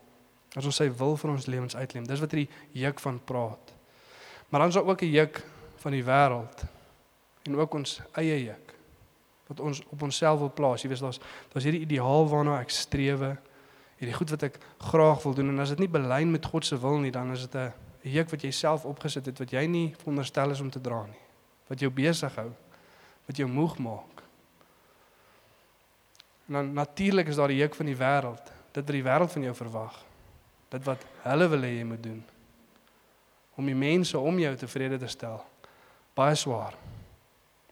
[0.56, 2.06] As ons sy wil vir ons lewens uitleef.
[2.08, 2.50] Dis wat hierdie
[2.84, 3.74] juk van praat.
[4.50, 5.44] Maar dan is daar ook 'n juk
[5.76, 6.64] van die wêreld
[7.44, 8.74] en ook ons eie juk
[9.48, 10.82] wat ons op onsself wil plaas.
[10.82, 11.20] Jy weet daar's
[11.52, 13.38] daar's hierdie ideaal waarna ek strewe
[13.98, 16.80] hierdie goed wat ek graag wil doen en as dit nie belyn met God se
[16.80, 19.88] wil nie, dan is dit 'n juk wat jy self opgesit het wat jy nie
[20.02, 21.22] veronderstel is om te dra nie.
[21.70, 22.50] Wat jou besig hou,
[23.28, 24.24] wat jou moeg maak.
[26.48, 29.48] En dan natuurlik is daar die juk van die wêreld, dit wat die wêreld van
[29.48, 30.00] jou verwag.
[30.74, 32.24] Dit wat hulle wil hê jy moet doen.
[33.56, 35.40] Om die mense om jou tevrede te stel.
[36.18, 36.76] Baie swaar.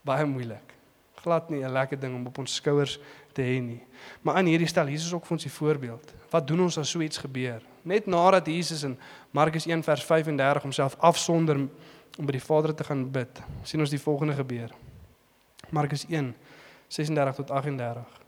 [0.05, 0.75] Baie moeilik.
[1.21, 2.99] Glad nie 'n lekker ding om op ons skouers
[3.33, 3.83] te hê nie.
[4.21, 6.13] Maar in hierdie stel Jesus ook vir ons die voorbeeld.
[6.29, 7.61] Wat doen ons as so iets gebeur?
[7.81, 8.97] Net nadat Jesus in
[9.31, 11.55] Markus 1 vers 35 homself afsonder
[12.17, 14.71] om by die Vader te gaan bid, sien ons die volgende gebeur.
[15.69, 16.35] Markus 1
[16.87, 18.21] 36 tot 38.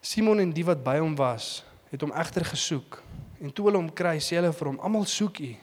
[0.00, 3.02] Simon en die wat by hom was, het hom egter gesoek
[3.40, 5.56] en toe hulle hom kry, sê hulle vir hom: "Almal soek u."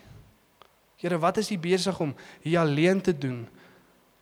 [0.96, 3.48] Here, wat is u besig om hier alleen te doen?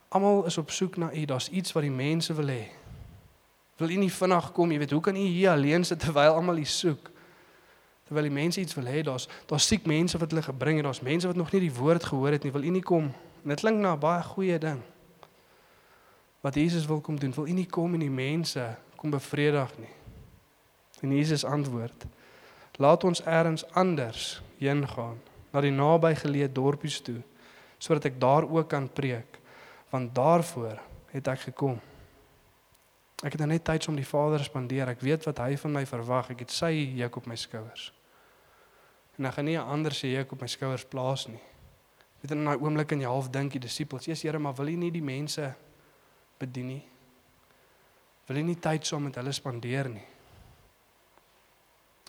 [0.07, 1.25] Almal is op soek na u.
[1.25, 2.63] Daar's iets wat die mense wil hê.
[3.77, 4.71] Wil u nie vinnig kom?
[4.71, 7.11] Jy weet, hoe kan u hier alleen sit terwyl almal u soek?
[8.05, 10.85] Terwyl die mense iets wil hê, daar's daar's siek mense wat hulle gebring het.
[10.85, 12.51] Daar's mense wat nog nie die woord gehoor het nie.
[12.51, 13.11] Wil u nie kom?
[13.43, 14.81] En dit klink na 'n baie goeie ding.
[16.41, 19.93] Wat Jesus wil kom doen, wil u nie kom en die mense kom bevredig nie.
[21.01, 22.05] En Jesus antwoord:
[22.77, 25.19] Laat ons eers anders heen gaan,
[25.51, 27.21] na die nabygeleë dorpies toe,
[27.77, 29.39] sodat ek daar ook kan preek,
[29.89, 30.79] want daarvoor
[31.11, 31.79] het ek gekom.
[33.23, 34.91] Ek het nou net tyd om die Vader spandeer.
[34.91, 36.33] Ek weet wat hy van my verwag.
[36.33, 37.91] Ek het sy juk op my skouers.
[39.15, 41.41] En ek gaan nie 'n ander se juk op my skouers plaas nie.
[42.19, 44.75] Weet in daai oomblik in jy half dink die disippels, "Jesus Here, maar wil U
[44.75, 45.55] nie die mense
[46.37, 46.87] bedien nie?
[48.27, 50.05] Wil U nie tyd saam met hulle spandeer nie?"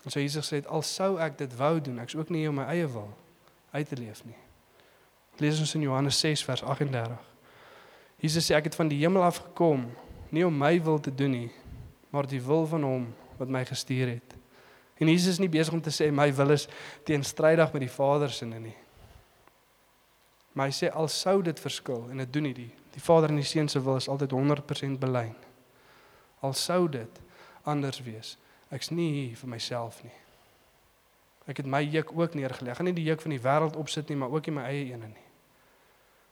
[0.03, 2.55] En so Jesus sê, "Al sou ek dit wou doen, ek's ook nie hier om
[2.55, 3.17] my eie wil
[3.71, 4.37] uit te leef nie."
[5.37, 7.36] Lees ons in Johannes 6 vers 38.
[8.21, 9.85] Jesus sê ek het van die hemel af gekom
[10.33, 11.51] nie om my wil te doen nie,
[12.09, 13.05] maar die wil van hom
[13.37, 14.35] wat my gestuur het.
[14.97, 16.65] En Jesus is nie besig om te sê my wil is
[17.05, 18.75] teenstrydig met die Vader se nie.
[20.57, 23.37] Maar hy sê al sou dit verskil en dit doen nie die die Vader en
[23.37, 25.35] die Seun se wil is altyd 100% belyn.
[26.41, 27.19] Al sou dit
[27.61, 28.37] anders wees.
[28.73, 30.15] Ek's nie hier vir myself nie.
[31.45, 32.73] Ek het my juk ook neergelê.
[32.73, 34.87] Ek gaan nie die juk van die wêreld opsit nie, maar ook nie my eie
[34.89, 35.27] een nie.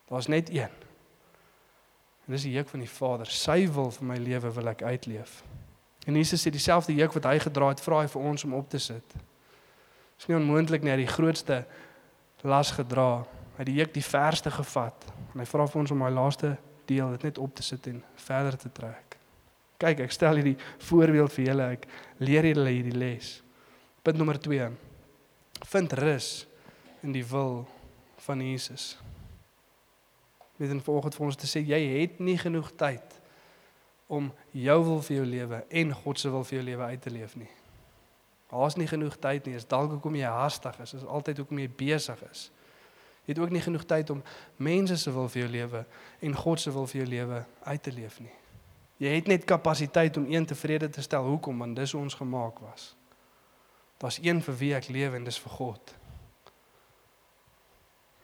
[0.10, 0.74] Daar's net een.
[2.26, 3.30] En dis die juk van die Vader.
[3.30, 5.44] Sy wil vir my lewe wil ek uitleef.
[6.06, 8.70] En Jesus sê dieselfde juk wat hy gedra het, vra hy vir ons om op
[8.70, 9.16] te sit.
[10.18, 11.64] Dis nie onmoontlik nie, hy het die grootste
[12.46, 13.26] las gedra.
[13.56, 15.08] Hy het die juk die verste gevat.
[15.34, 16.56] En hy vra vir ons om daai laaste
[16.90, 19.18] deel dit net op te sit en verder te trek.
[19.82, 20.58] Kyk, ek stel hierdie
[20.88, 21.72] voorbeeld vir julle.
[21.78, 21.88] Ek
[22.24, 23.32] leer julle hierdie les.
[24.06, 24.70] Punt nommer 2.
[25.66, 26.30] Vind rus
[27.06, 27.66] in die wil
[28.26, 28.94] van Jesus
[30.56, 33.20] met in vanoggend vir ons te sê jy het nie genoeg tyd
[34.08, 37.14] om jou wil vir jou lewe en God se wil vir jou lewe uit te
[37.14, 37.52] leef nie.
[38.52, 39.56] Daar's nie genoeg tyd nie.
[39.58, 40.94] Is dalk hoekom jy haastig is.
[40.94, 42.50] Is altyd hoekom jy besig is.
[43.26, 44.22] Jy het ook nie genoeg tyd om
[44.62, 45.86] mense se wil vir jou lewe
[46.22, 48.34] en God se wil vir jou lewe uit te leef nie.
[49.02, 51.26] Jy het net kapasiteit om een tevrede te stel.
[51.26, 51.60] Hoekom?
[51.60, 52.94] Want dis hoe ons gemaak was.
[53.98, 55.96] Daar's een vir wie ek lewe en dis vir God.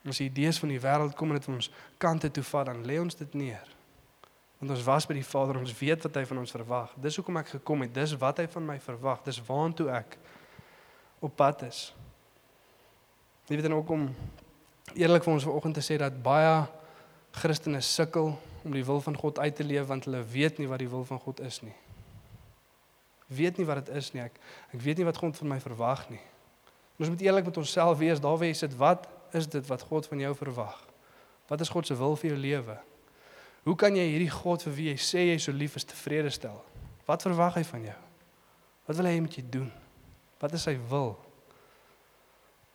[0.07, 1.69] As die idees van die wêreld kom en dit ons
[2.01, 3.67] kante toe vat, dan lê ons dit neer.
[4.61, 6.93] Want ons was by die Vader, ons weet wat hy van ons verwag.
[7.01, 7.93] Dis hoekom ek gekom het.
[7.93, 9.23] Dis wat hy van my verwag.
[9.25, 10.17] Dis waantoe ek
[11.21, 11.87] op pad is.
[13.49, 14.07] Jy weet dan ook om
[14.93, 16.53] eerlik vir ons vanoggend te sê dat baie
[17.35, 20.81] Christene sukkel om die wil van God uit te leef want hulle weet nie wat
[20.81, 21.73] die wil van God is nie.
[23.31, 24.25] Weet nie wat dit is nie.
[24.27, 24.37] Ek
[24.75, 26.21] ek weet nie wat God van my verwag nie.
[26.97, 28.21] En ons moet eerlik met onsself wees.
[28.21, 30.77] Daar wees dit wat is dit wat God van jou verwag?
[31.47, 32.77] Wat is God se wil vir jou lewe?
[33.63, 36.61] Hoe kan jy hierdie God vir wie jy sê jy so lief is tevrede stel?
[37.05, 37.99] Wat verwag hy van jou?
[38.87, 39.67] Wat wil hy met jou doen?
[40.41, 41.13] Wat is sy wil?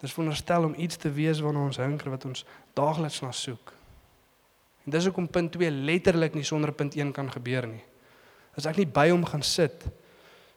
[0.03, 2.45] Dis veronderstel om iets te wees waarna ons hunker wat ons
[2.77, 3.73] daagliks na soek.
[4.85, 7.83] En dis hoekom punt 2 letterlik nie sonder punt 1 kan gebeur nie.
[8.57, 9.89] As ek nie by hom gaan sit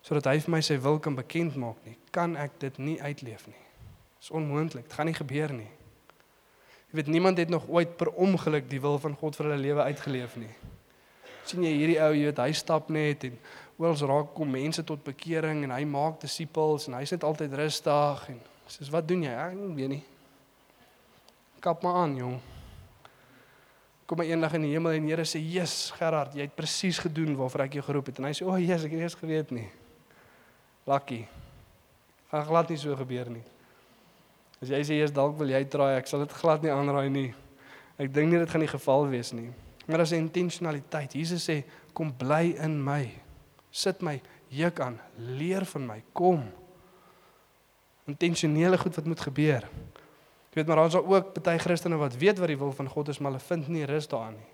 [0.06, 3.44] sodat hy vir my sy wil kan bekend maak nie, kan ek dit nie uitleef
[3.50, 3.64] nie.
[4.20, 4.86] Dis onmoontlik.
[4.88, 5.68] Dit gaan nie gebeur nie.
[6.90, 9.82] Jy weet niemand het nog ooit per ongeluk die wil van God vir hulle lewe
[9.92, 10.54] uitgeleef nie.
[11.50, 13.38] sien jy hierdie ou, jy weet hy stap net en
[13.82, 18.26] oral raak kom mense tot bekering en hy maak disippels en hy's net altyd rustig
[18.30, 18.38] en
[18.70, 19.34] sê wat doen jy?
[19.34, 20.04] Ek weet nie.
[21.60, 22.38] Kap maar aan, jong.
[24.10, 27.00] Kom maar eendag in die hemel en die Here sê, "Jesus, Gerard, jy het presies
[27.00, 29.16] gedoen waarvoor ek jou geroep het." En hy sê, "O, oh, Jesus, ek het eers
[29.16, 29.70] geweet nie."
[30.86, 31.28] Lucky.
[32.32, 33.44] Gaan glad nie so gebeur nie.
[34.60, 37.30] As jy sê eers dalk wil jy try, ek sal dit glad nie aanraai nie.
[38.00, 39.50] Ek dink nie dit gaan die geval wees nie.
[39.88, 41.14] Maar as 'n intentionaliteit.
[41.14, 43.12] Jesus sê, "Kom bly in my.
[43.72, 46.04] Sit my juk aan, leer van my.
[46.14, 46.52] Kom."
[48.06, 49.64] Intentionele goed wat moet gebeur.
[50.50, 53.20] Jy weet maar daar's ook baie Christene wat weet wat die wil van God is,
[53.20, 54.50] maar hulle vind nie rus daarin nie.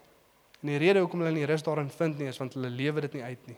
[0.62, 3.14] En die rede hoekom hulle nie rus daarin vind nie is want hulle lewe dit
[3.14, 3.58] nie uit nie.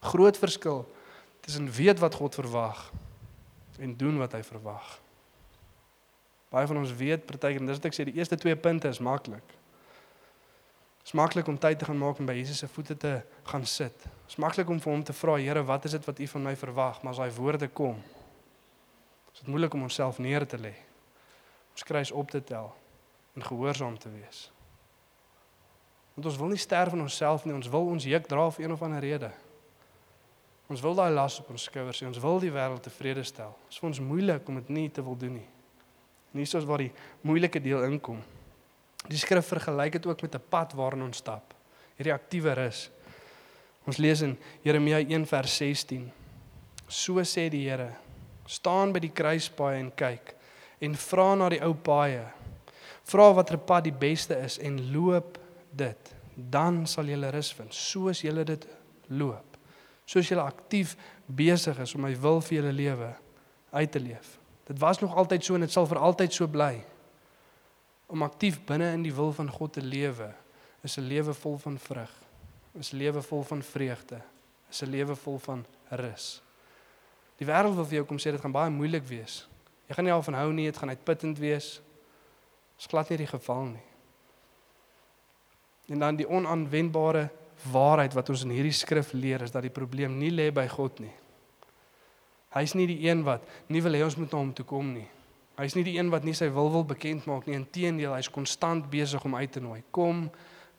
[0.00, 0.82] Groot verskil
[1.40, 2.92] tussen weet wat God verwag
[3.78, 5.00] en doen wat hy verwag.
[6.52, 9.00] Baie van ons weet partykeer en dis wat ek sê die eerste twee punte is
[9.00, 9.54] maklik.
[11.02, 13.14] Dit is maklik om tyd te gaan maak en by Jesus se voete te
[13.48, 13.96] gaan sit.
[14.04, 16.44] Dit is maklik om vir hom te vra, Here, wat is dit wat U van
[16.50, 17.00] my verwag?
[17.02, 17.98] Maar as daai woorde kom,
[19.32, 20.74] is dit moeilik om onsself neer te lê.
[21.72, 22.68] Ons kruis op te tel
[23.34, 24.44] en gehoorsaam te wees.
[26.14, 28.76] Want ons wil nie sterf in onsself nie, ons wil ons juk dra vir een
[28.76, 29.32] of ander rede.
[30.68, 32.06] Ons wil daai las op ons skouers hê.
[32.08, 33.56] Ons wil die wêreld tevrede stel.
[33.64, 35.48] Dit is vir ons moeilik om dit nie te wil doen nie.
[36.32, 38.22] En hier is waar die moeilike deel inkom.
[39.08, 41.54] Die skrif vergelyk dit ook met 'n pad waarin ons stap.
[41.96, 42.90] Hierdie aktiewe rus.
[43.84, 46.10] Ons lees in Jeremia 1 vers 16.
[46.86, 47.92] So sê die Here:
[48.46, 50.34] "Staan by die kruispaai en kyk
[50.80, 52.26] en vra na die ou paaie.
[53.04, 55.38] Vra watter pad die beste is en loop
[55.70, 56.14] dit.
[56.34, 58.66] Dan sal jy rus vind, soos jy dit
[59.08, 59.56] loop.
[60.06, 63.14] Soos jy aktief besig is om my wil vir jou lewe
[63.72, 64.41] uit te leef."
[64.72, 66.78] Dit was nog altyd so en dit sal vir altyd so bly.
[68.08, 70.30] Om aktief binne in die wil van God te lewe
[70.80, 72.12] is 'n lewe vol van vrug.
[72.80, 74.20] Is 'n lewe vol van vreugde.
[74.70, 76.42] Is 'n lewe vol van rus.
[77.36, 79.48] Die wêreld wil vir jou kom sê dit gaan baie moeilik wees.
[79.88, 81.80] Jy gaan nie al van hou nie, dit gaan uitputtend wees.
[82.76, 83.86] Dis glad nie die geval nie.
[85.88, 87.30] En dan die onaanwendbare
[87.72, 90.98] waarheid wat ons in hierdie skrif leer is dat die probleem nie lê by God
[90.98, 91.12] nie.
[92.52, 95.08] Hy's nie die een wat nie wil hê ons moet na hom toe kom nie.
[95.56, 97.56] Hy's nie die een wat nie sy wil wil bekend maak nie.
[97.58, 99.80] Inteendeel, hy's konstant besig om uit te nooi.
[99.90, 100.26] Kom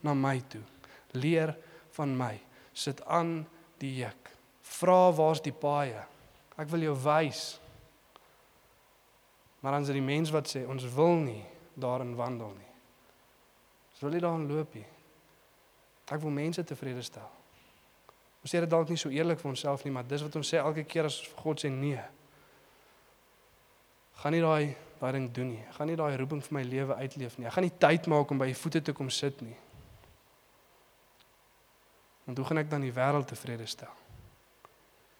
[0.06, 0.64] na my toe.
[1.18, 1.54] Leer
[1.98, 2.34] van my.
[2.74, 3.44] Sit aan
[3.82, 4.32] die juk.
[4.80, 6.02] Vra waar's die paaie?
[6.58, 7.44] Ek wil jou wys.
[9.62, 11.42] Maar dan is dit die mens wat sê ons wil nie
[11.80, 12.72] daarin wandel nie.
[13.94, 14.86] Ons wil nie daarin loop nie.
[16.12, 17.30] Ek wil mense tevrede stel.
[18.44, 20.60] Ons sê dit dalk nie so eerlik vir onsself nie, maar dis wat ons sê
[20.60, 22.02] elke keer as God sê nee.
[24.20, 25.64] Gaan nie daai daai ding doen nie.
[25.76, 27.48] Gaan nie daai roeping vir my lewe uitleef nie.
[27.48, 29.56] Ek gaan nie tyd maak om by u voete te kom sit nie.
[32.24, 33.92] Want hoe gaan ek dan die wêreld tevrede stel?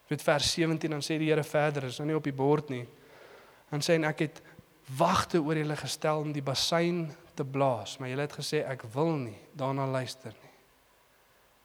[0.08, 2.84] Dit vers 17 dan sê die Here verder, is nou nie op die bord nie.
[3.72, 4.40] Dan sê en ek het
[4.96, 9.14] wagte oor julle gestel om die bassein te blaas, maar julle het gesê ek wil
[9.18, 10.43] nie daarna luister nie.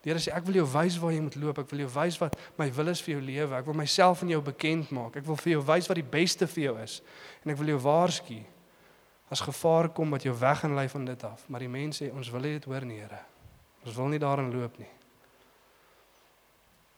[0.03, 1.57] Die Here sê ek wil jou wys waar jy moet loop.
[1.59, 3.55] Ek wil jou wys wat my wil is vir jou lewe.
[3.57, 5.17] Ek wil myself aan jou bekend maak.
[5.19, 6.99] Ek wil vir jou wys wat die beste vir jou is.
[7.43, 8.39] En ek wil jou waarsku
[9.29, 11.43] as gevaar kom wat jou weg en lei van dit af.
[11.51, 13.19] Maar die mense sê ons wil dit hoor nie, Here.
[13.85, 14.89] Ons wil nie daarin loop nie.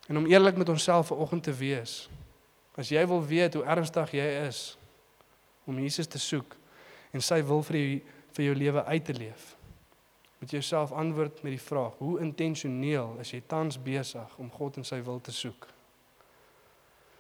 [0.08, 2.06] En om eerlik met onsself vanoggend te wees.
[2.78, 4.62] As jy wil weet hoe ernstig jy is
[5.66, 6.56] om Jesus te soek
[7.12, 7.90] en sy wil vir jou
[8.32, 9.50] vir jou lewe uit te leef
[10.42, 14.86] moet jouself antwoord met die vraag: Hoe intentioneel is jy tans besig om God en
[14.88, 15.68] sy wil te soek?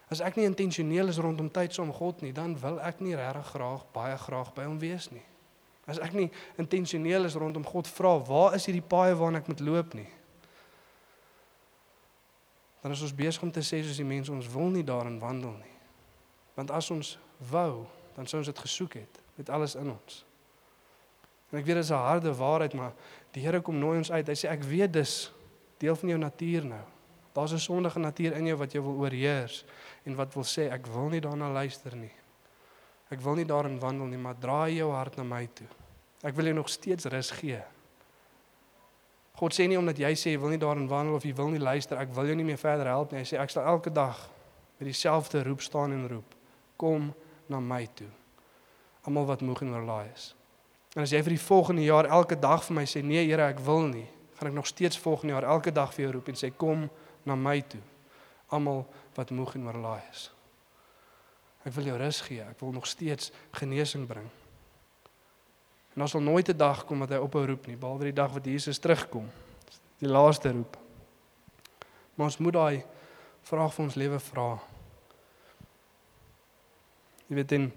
[0.09, 3.53] As ek nie intentioneel is rondom tyd saam God nie, dan wil ek nie regtig
[3.53, 5.21] graag baie graag by hom wees nie.
[5.85, 9.61] As ek nie intentioneel is rondom God vra, waar is hierdie paaie waarna ek moet
[9.69, 10.09] loop nie?
[12.81, 15.53] Dan is ons besig om te sê soos die mense ons wil nie daarin wandel
[15.61, 15.77] nie.
[16.57, 17.13] Want as ons
[17.53, 17.85] wou,
[18.17, 20.23] dan sou ons dit gesoek het met alles in ons.
[21.51, 22.93] En ek weet dit is 'n harde waarheid, maar
[23.31, 24.27] die Here kom nooi ons uit.
[24.27, 25.31] Hy sê ek weet dis
[25.77, 26.85] deel van jou natuur nou.
[27.33, 29.65] Daar's 'n sondige natuur in jou wat jou wil oorheers
[30.05, 32.11] en wat wil sê ek wil nie daarna luister nie.
[33.09, 35.67] Ek wil nie daarin wandel nie, maar draai jou hart na my toe.
[36.23, 37.61] Ek wil jou nog steeds rus gee.
[39.33, 41.59] God sê nie omdat jy sê jy wil nie daarin wandel of jy wil nie
[41.59, 43.19] luister, ek wil jou nie meer verder help nie.
[43.19, 44.29] Hy sê ek sal elke dag
[44.77, 46.35] met dieselfde roep staan en roep.
[46.77, 47.13] Kom
[47.47, 48.09] na my toe.
[49.01, 50.35] almal wat moeg en oorlaai is.
[50.95, 53.61] En as jy vir die volgende jaar elke dag vir my sê nee Here, ek
[53.63, 56.51] wil nie, gaan ek nog steeds volgende jaar elke dag vir jou roep en sê
[56.51, 56.89] kom
[57.25, 57.79] na my toe.
[58.51, 58.83] Almal
[59.15, 60.27] wat moeg en oorlaai is.
[61.63, 62.43] Ek wil jou rus gee.
[62.43, 64.27] Ek wil nog steeds genesing bring.
[65.93, 68.31] En daar sal nooit 'n dag kom wat hy ophou roep nie, behalwe die dag
[68.33, 69.29] wat Jesus terugkom.
[69.99, 70.77] Die laaste roep.
[72.15, 72.83] Maar ons moet daai
[73.41, 74.59] vraag vir ons lewe vra.
[77.27, 77.71] Jy weet en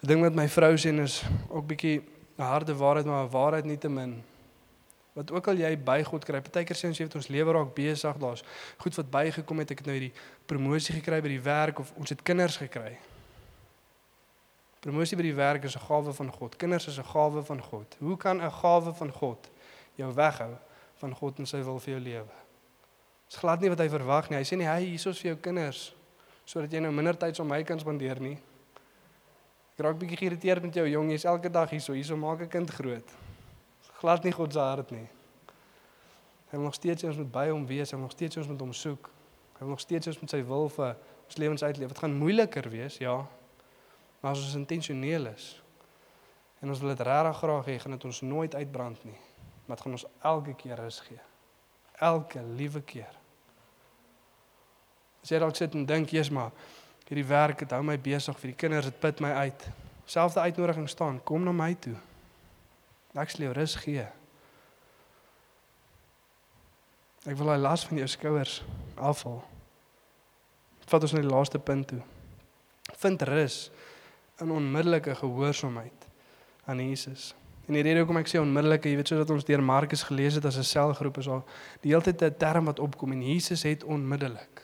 [0.00, 2.02] die ding met my vrou sien is ook bietjie
[2.38, 4.22] 'n harde waarheid maar 'n waarheid nie te min.
[5.12, 7.74] Wat ook al jy by God kry, partykeer sê ons jy het ons lewe raak
[7.74, 8.44] besig, daar's
[8.76, 9.70] goed wat bygekom het.
[9.70, 10.12] Ek het nou hierdie
[10.46, 12.98] promosie gekry by die werk of ons het kinders gekry.
[14.80, 16.56] Promosie by die werk is 'n gawe van God.
[16.56, 17.96] Kinders is 'n gawe van God.
[17.98, 19.50] Hoe kan 'n gawe van God
[19.94, 20.56] jou weghou
[20.94, 22.34] van God en sy wil vir jou lewe?
[23.28, 24.38] Dis glad nie wat hy verwag nie.
[24.38, 25.94] Hy sê nie hy hiersoos vir jou kinders
[26.44, 28.38] sodat jy nou minder tyd met my kan spandeer nie.
[29.76, 32.70] Ek raak bietjie geïrriteerd met jou jong, jy's elke dag hierso, hierso maak 'n kind
[32.70, 33.10] groot.
[34.00, 35.04] Glad nie God se hart nie.
[36.48, 38.60] Hy wil nog steeds ons moet by hom wees, hy wil nog steeds ons moet
[38.60, 39.10] hom soek.
[39.58, 41.88] Hy wil nog steeds ons met sy wil vir ons lewens uitleef.
[41.88, 43.26] Dit gaan moeiliker wees, ja.
[44.20, 45.62] Maar as ons intentioneel is
[46.62, 49.20] en ons wil dit regtig graag hê, gaan dit ons nooit uitbrand nie.
[49.66, 51.20] Maar dit gaan ons elke keer rus gee.
[52.00, 53.12] Elke liewe keer.
[55.22, 56.52] As jy dalk sit en dink, "Jesus, maar
[57.08, 59.68] hierdie werk het hou my besig vir die kinders, dit put my uit."
[60.06, 61.96] Selfde uitnodiging staan, kom na my toe.
[63.14, 64.04] Ek sal jou rus gee.
[67.26, 68.60] Ek wil daai las van jou skouers
[68.94, 69.40] afhaal.
[70.86, 72.02] Vat ons na die laaste punt toe.
[73.02, 73.56] Vind rus
[74.38, 76.06] in onmiddellike gehoorsaamheid
[76.70, 77.32] aan Jesus.
[77.66, 80.36] En die rede hoekom ek sê onmiddellike, jy weet soos dat ons deur Markus gelees
[80.38, 81.42] het as 'n selgroep is al
[81.82, 84.62] die hele tyd 'n term wat opkom en Jesus het onmiddellik.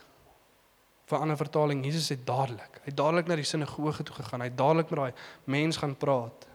[1.12, 2.78] Vir 'n ander vertaling, Jesus het dadelik.
[2.80, 4.40] Hy het dadelik na die sinagoge toe gegaan.
[4.40, 5.12] Hy het dadelik met daai
[5.44, 6.46] mens gaan praat.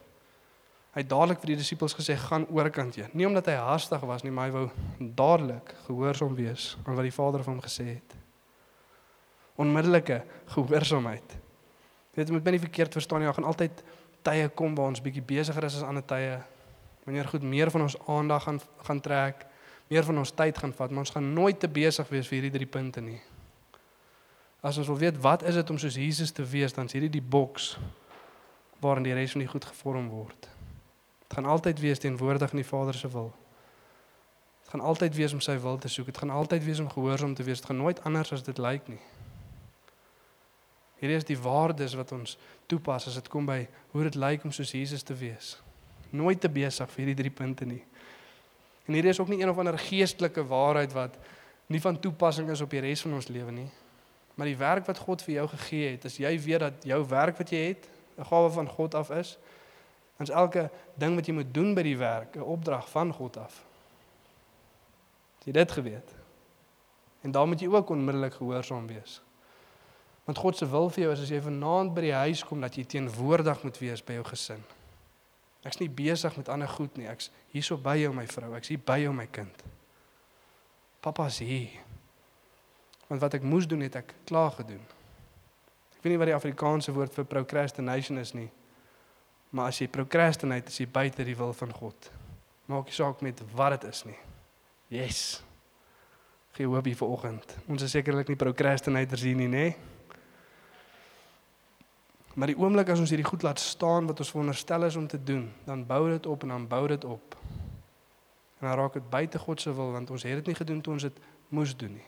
[0.93, 3.06] Hy het dadelik vir die disippels gesê gaan oorkant jy.
[3.13, 7.13] Nie omdat hy haastig was nie, maar hy wou dadelik gehoorsaam wees aan wat die
[7.13, 8.15] Vader vir hom gesê het.
[9.58, 11.38] Onmiddellike gehoorsaamheid.
[11.38, 13.84] Jy weet, moet my nie verkeerd verstaan nie, daar gaan altyd
[14.24, 16.41] tye kom waar ons bietjie besigger is as ander tye.
[17.06, 19.46] Wanneer goed meer van ons aandag gaan gaan trek,
[19.88, 22.58] meer van ons tyd gaan vat, maar ons gaan nooit te besig wees vir hierdie
[22.58, 23.22] drie punte nie.
[24.62, 27.13] As ons wil weet wat is dit om soos Jesus te wees, dan is hierdie
[27.20, 27.76] die boks
[28.82, 30.50] waarin die res van die goed gevorm word.
[31.28, 33.34] Dit gaan altyd wees teenwoordig in die Vader se wil.
[34.62, 36.06] Dit gaan altyd wees om sy wil te soek.
[36.06, 37.62] Dit gaan altyd wees om gehoorsaam te wees.
[37.62, 39.02] Dit gaan nooit anders as dit lyk nie.
[40.98, 43.62] Hierdie is die waardes wat ons toepas as dit kom by
[43.93, 45.58] hoe dit lyk om soos Jesus te wees.
[46.10, 47.84] Nooit te besig vir hierdie drie punte nie.
[48.88, 51.20] En hierdie is ook nie een of ander geestelike waarheid wat
[51.67, 53.70] nie van toepassing is op die res van ons lewe nie.
[54.38, 57.39] Maar die werk wat God vir jou gegee het, as jy weet dat jou werk
[57.41, 59.38] wat jy het 'n gawe van God af is,
[60.17, 63.38] dan is elke ding wat jy moet doen by die werk 'n opdrag van God
[63.38, 63.65] af.
[65.38, 66.15] Het jy dit geweet?
[67.21, 69.21] En dan moet jy ook onmiddellik gehoorsaam wees.
[70.23, 72.76] Want God se wil vir jou is as jy vanaand by die huis kom dat
[72.76, 74.63] jy teenwoordig moet wees by jou gesin.
[75.63, 77.08] Ek's nie besig met ander goed nie.
[77.08, 78.54] Ek's hierso by jou my vrou.
[78.56, 79.63] Ek's hier by jou my kind.
[81.00, 81.87] Papa's hier.
[83.08, 84.84] Want wat ek moes doen het ek klaar gedoen.
[85.98, 88.50] Ek weet nie wat die Afrikaanse woord vir procrastination is nie.
[89.50, 92.10] Maar as jy procrastinate, is jy buite die wil van God.
[92.67, 94.17] Maak nie saak met wat dit is nie.
[94.91, 95.22] Yes.
[96.58, 97.56] Gee hoop hier vanoggend.
[97.72, 99.70] Ons is sekerlik nie procrastinators hier nie, nê?
[99.72, 99.96] Nee?
[102.38, 105.17] Maar die oomblik as ons hierdie goed laat staan wat ons veronderstel is om te
[105.17, 107.38] doen, dan bou dit op en dan bou dit op.
[108.60, 110.93] En dan raak dit buite God se wil want ons het dit nie gedoen toe
[110.93, 111.17] ons dit
[111.50, 112.06] moes doen nie.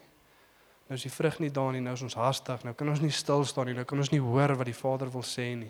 [0.90, 3.14] Nou is die vrug nie daar nie, nou is ons haastig, nou kan ons nie
[3.14, 5.70] stil staan nie, nou kan ons nie hoor wat die Vader wil sê nie.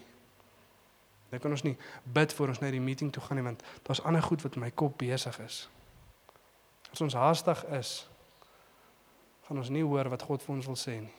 [1.30, 1.76] Nou kan ons nie
[2.08, 4.64] bid voor ons na die meeting toe gaan nie want daar's ander goed wat in
[4.64, 5.66] my kop besig is.
[6.94, 7.92] As ons haastig is,
[9.50, 11.15] gaan ons nie hoor wat God vir ons wil sê nie.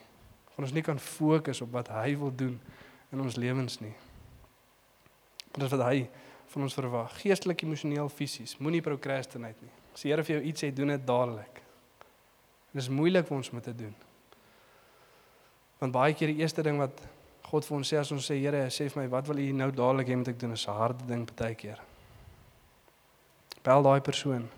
[0.55, 2.57] Gaan ons nie kan fokus op wat hy wil doen
[3.13, 3.93] in ons lewens nie.
[5.53, 6.07] Dit is wat hy
[6.51, 8.57] van ons verwag, geestelik, emosioneel, fisies.
[8.59, 9.75] Moenie procrastinate nie.
[9.93, 11.60] As die Here vir jou iets sê, doen dit dadelik.
[12.71, 13.95] Dit is moeilik vir ons om te doen.
[15.81, 17.01] Want baie keer die eerste ding wat
[17.51, 19.71] God vir ons sê as ons sê Here, sê vir my, wat wil U nou
[19.75, 20.53] dadelik hê moet ek doen?
[20.53, 21.81] Is 'n harde ding baie keer.
[23.65, 24.49] Bel daai persoon.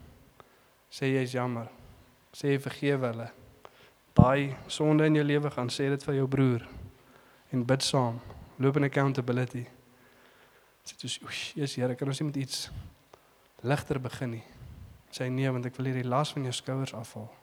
[0.90, 1.68] Sê jy is jammer.
[2.32, 3.30] Sê vergewe hulle.
[4.14, 6.68] Daai sonde in jou lewe gaan sê dit vir jou broer
[7.52, 8.20] en bid saam
[8.58, 9.66] loop in accountability.
[10.84, 11.08] Sê jy,
[11.54, 12.70] "Jesus Here, kan ons nie met iets
[13.62, 14.44] ligter begin nie?"
[15.10, 17.41] Sê nee, want ek wil hierdie las van jou skouers afhaal.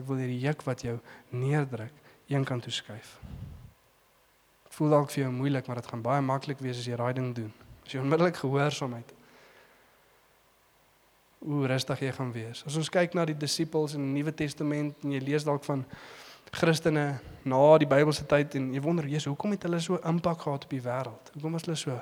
[0.00, 0.96] Ek wil hierdie juk wat jou
[1.36, 1.92] neerdruk,
[2.30, 3.18] een kant toe skuif.
[4.80, 7.34] voel dalk vir jou moeilik, maar dit gaan baie maklik wees as jy daai ding
[7.36, 7.50] doen.
[7.84, 9.10] As jy onmiddellik gehoorsaamheid.
[11.44, 12.62] Hoe rustig jy gaan wees.
[12.64, 15.84] As ons kyk na die disippels in die Nuwe Testament en jy lees dalk van
[16.54, 17.04] Christene
[17.44, 20.72] na die Bybelse tyd en jy wonder, Jesus, hoekom het hulle so impak gehad op
[20.72, 21.34] die wêreld?
[21.34, 21.98] Hoekom was hulle so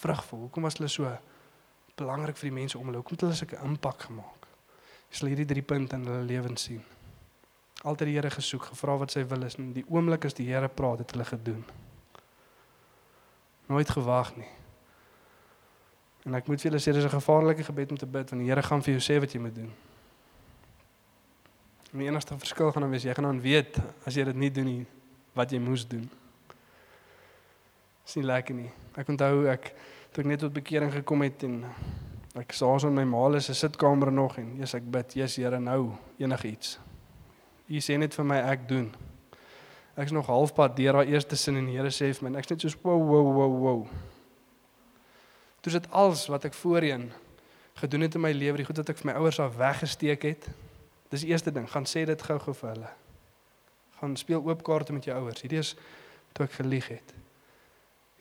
[0.00, 0.46] vrugvol?
[0.46, 1.12] Hoekom was hulle so
[1.98, 3.02] belangrik vir die mense om hulle?
[3.02, 4.48] Hoekom het hulle sulke impak gemaak?
[5.10, 6.82] Jy sal hierdie drie punte in hulle lewens sien.
[7.84, 10.68] Altyd die Here gesoek, gevra wat sy wil is en die oomblik as die Here
[10.68, 11.64] praat, het hulle gedoen.
[13.68, 14.48] Nooit gewag nie.
[16.24, 18.48] En ek moet vir julle sê dis 'n gevaarlike gebed om te bid want die
[18.48, 19.72] Here gaan vir jou sê wat jy moet doen.
[21.92, 24.50] En die enigste verskil gaan dan wees jy gaan dan weet as jy dit nie
[24.50, 24.86] doen nie
[25.34, 26.10] wat jy moes doen.
[28.04, 28.70] Dis nie lekker nie.
[28.96, 29.74] Ek onthou ek
[30.12, 31.64] toe ek net tot bekering gekom het en
[32.34, 35.92] ek saas in my ma se sitkamer nog en eers ek bid, Jesus Here nou
[36.18, 36.78] enigiets.
[37.74, 38.88] U sê net vir my ek doen.
[39.98, 42.62] Ek's nog halfpad deur daai eerste sin en die Here sê vir my ek's net
[42.62, 43.80] so wow wow wow wow.
[45.64, 47.08] Dis dit alles wat ek voorheen
[47.80, 50.46] gedoen het in my lewe, die goed wat ek vir my ouers af weggesteek het.
[51.10, 52.92] Dis die eerste ding, gaan sê dit gou-gou vir hulle.
[53.98, 55.42] Gaan speel oop kaarte met jou ouers.
[55.42, 55.74] Hierdie is
[56.36, 57.14] toe ek gelieg het.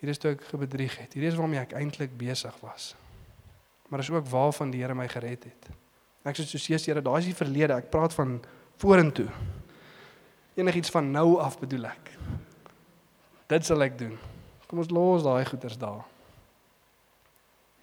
[0.01, 1.14] Hierdie is toe ek gebedrieg het.
[1.14, 2.93] Hierdie is waarmee ek eintlik besig was.
[3.89, 5.70] Maar dis ook waarvan die Here my gered het.
[6.24, 7.78] Ek sê soos Jesus Here, daai is die verlede.
[7.78, 8.39] Ek praat van
[8.78, 9.28] vorentoe.
[10.54, 12.12] Enigiets van nou af bedoel ek.
[13.48, 14.18] Dit sal ek doen.
[14.68, 16.04] Kom ons los daai goeters daar.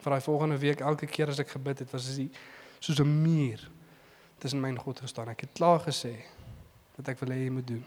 [0.00, 2.36] Vir daai volgende week elke keer as ek gebid het, was dit
[2.78, 3.68] soos 'n muur
[4.38, 5.28] tussen my en God gestaan.
[5.28, 6.24] Ek het klaar gesê
[6.96, 7.84] wat ek wil hê jy moet doen.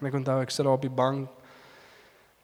[0.00, 1.28] En ek onthou ek sit daar op die bank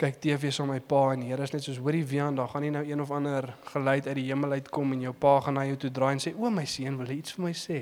[0.00, 2.48] kyk TV saam met my pa en Here is net soos hoorie wie aan daar
[2.48, 5.58] gaan nie nou een of ander geluid uit die hemel uitkom en jou pa gaan
[5.58, 7.80] na jou toe draai en sê o my seun wil jy iets vir my sê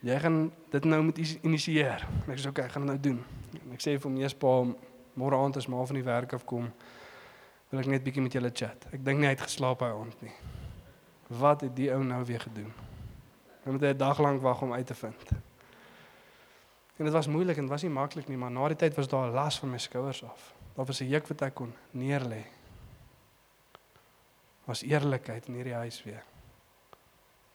[0.00, 2.06] jy gaan dit nou moet initieer.
[2.28, 3.18] Ek sê okay, ek gaan dit nou doen.
[3.64, 4.52] En ek sê vir hom eers pa
[5.18, 6.68] môre aand as maar van die werk af kom,
[7.70, 8.86] wil ek net bietjie met julle chat.
[8.92, 10.34] Ek dink nie hy het geslaap hy aand nie.
[11.28, 12.70] Wat het die ou nou weer gedoen?
[13.64, 15.32] Hy moet 'n dag lank wag om uit te vind.
[16.98, 19.08] En dit was moeilik en dit was nie maklik nie, maar na die tyd was
[19.08, 20.54] daar 'n las van my skouers af.
[20.74, 22.44] Daar was 'n juk wat ek kon neerlê.
[24.64, 26.24] Was eerlikheid in hierdie huis weer.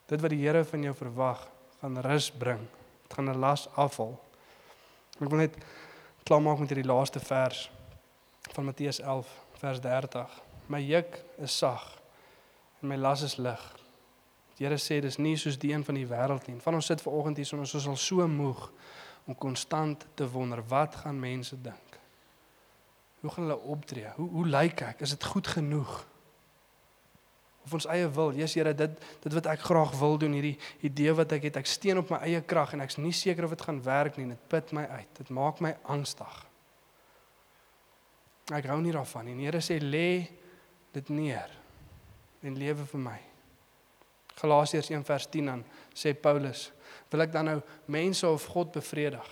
[0.05, 1.49] Dit wat die Here van jou verwag,
[1.83, 2.59] gaan rus bring.
[3.01, 4.23] Dit gaan 'n las afval.
[5.19, 5.57] Ek wil net
[6.23, 7.71] klaarmaak met hierdie laaste vers
[8.51, 10.41] van Matteus 11 vers 30.
[10.65, 12.01] My juk is sag
[12.81, 13.75] en my las is lig.
[14.55, 16.59] Die Here sê dis nie soos die een van die wêreld nie.
[16.59, 18.71] Van ons sit ver oggend hier so ons is al so moeg
[19.25, 21.99] om konstant te wonder wat gaan mense dink?
[23.19, 24.07] Hoe gaan hulle optree?
[24.15, 25.01] Hoe hoe lyk ek?
[25.01, 26.05] Is dit goed genoeg?
[27.63, 28.33] Of ons eie wil.
[28.35, 31.69] Jesus Here, dit dit wat ek graag wil doen, hierdie idee wat ek het, ek
[31.69, 34.27] steun op my eie krag en ek's nie seker of dit gaan werk nie.
[34.33, 35.11] Dit put my uit.
[35.17, 36.39] Dit maak my angstig.
[38.51, 39.45] Ek hou nie daarvan nie.
[39.45, 40.27] Here sê lê
[40.93, 41.51] dit neer
[42.43, 43.19] en lewe vir my.
[44.41, 45.63] Galasiërs 1:10 dan
[45.95, 46.71] sê Paulus,
[47.11, 49.29] wil ek dan nou mense of God bevredig?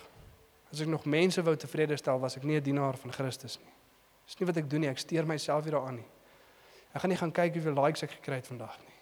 [0.72, 3.74] As ek nog mense wou tevrede stel, was ek nie 'n dienaar van Christus nie.
[4.26, 4.90] Dis nie wat ek doen nie.
[4.90, 6.08] Ek steur myself hier daaraan nie.
[6.92, 8.98] Ek gaan nie gaan kyk hoeveel likes ek gekry het vandag nie.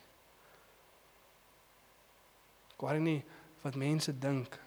[2.76, 3.20] Ek worry nie
[3.64, 4.60] wat mense dink.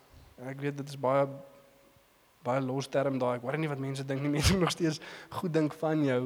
[0.43, 1.29] Ek weet dit is baie
[2.43, 3.37] baie los term daai.
[3.39, 4.33] Ek worry nie wat mense dink nie.
[4.37, 4.99] Mense nog steeds
[5.31, 6.23] goed dink van jou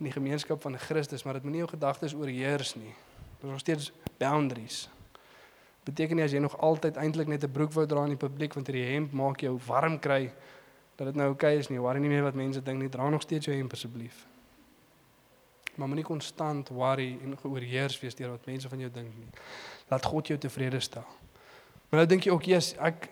[0.00, 2.92] in die gemeenskap van Christus, maar dit moenie jou gedagtes oorheers nie.
[3.40, 3.90] Daar's nog steeds
[4.20, 4.88] boundaries.
[5.88, 8.54] Beteken nie as jy nog altyd eintlik net 'n broek wou dra in die publiek
[8.54, 10.32] want hierdie hemp maak jou warm kry
[10.96, 11.80] dat dit nou oukei okay is nie.
[11.80, 12.88] Worry nie meer wat mense dink nie.
[12.88, 14.29] Dra nog steeds jou hemp asseblief
[15.80, 19.30] maar moenie konstant worry en geoorheers wees deur wat mense van jou dink nie.
[19.88, 21.06] Laat God jou tevrede stel.
[21.88, 23.08] Maar nou dink jy ook, "Jesus, ek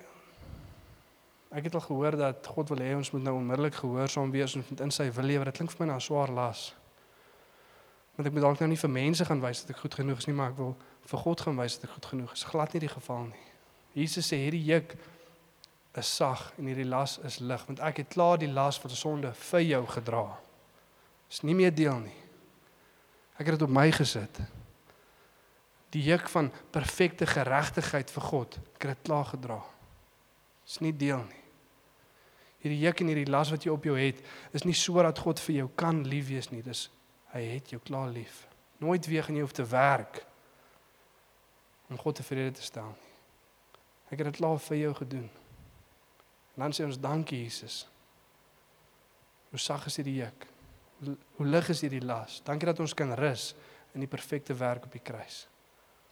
[1.50, 4.64] ek het al gehoor dat God wil hê ons moet nou onmiddellik gehoorsaam wees en
[4.80, 5.44] in sy wil lewe.
[5.44, 6.74] Dit klink vir my na 'n swaar las."
[8.16, 10.26] Want ek moet dalk nou nie vir mense gaan wys dat ek goed genoeg is
[10.26, 12.42] nie, maar ek wil vir God gaan wys dat ek goed genoeg is.
[12.42, 13.44] Glad nie die geval nie.
[13.92, 14.96] Jesus sê hierdie juk
[15.94, 19.32] is sag en hierdie las is lig, want ek het klaar die las van sonde
[19.32, 20.38] vir jou gedra.
[21.28, 22.27] Dis nie meer deel nie.
[23.38, 24.40] Ek het dit op my gesit.
[25.94, 29.58] Die juk van perfekte geregtigheid vir God, ek het dit klaar gedra.
[30.66, 31.44] Dis nie deel nie.
[32.58, 34.18] Hierdie juk en hierdie las wat jy op jou het,
[34.52, 36.64] is nie sodat God vir jou kan lief wees nie.
[36.66, 36.88] Dis
[37.32, 38.46] hy het jou klaar lief.
[38.82, 40.24] Nooit weer gaan jy hoef te werk
[41.88, 43.14] om God tevrede te stel nie.
[44.08, 45.28] Ek het dit klaar vir jou gedoen.
[46.56, 47.82] En dan sê ons dankie Jesus.
[49.52, 50.48] Hoe sag is hierdie juk?
[51.04, 52.40] Hoe lig is hierdie las?
[52.46, 53.52] Dankie dat ons kan rus
[53.94, 55.46] in die perfekte werk op die kruis.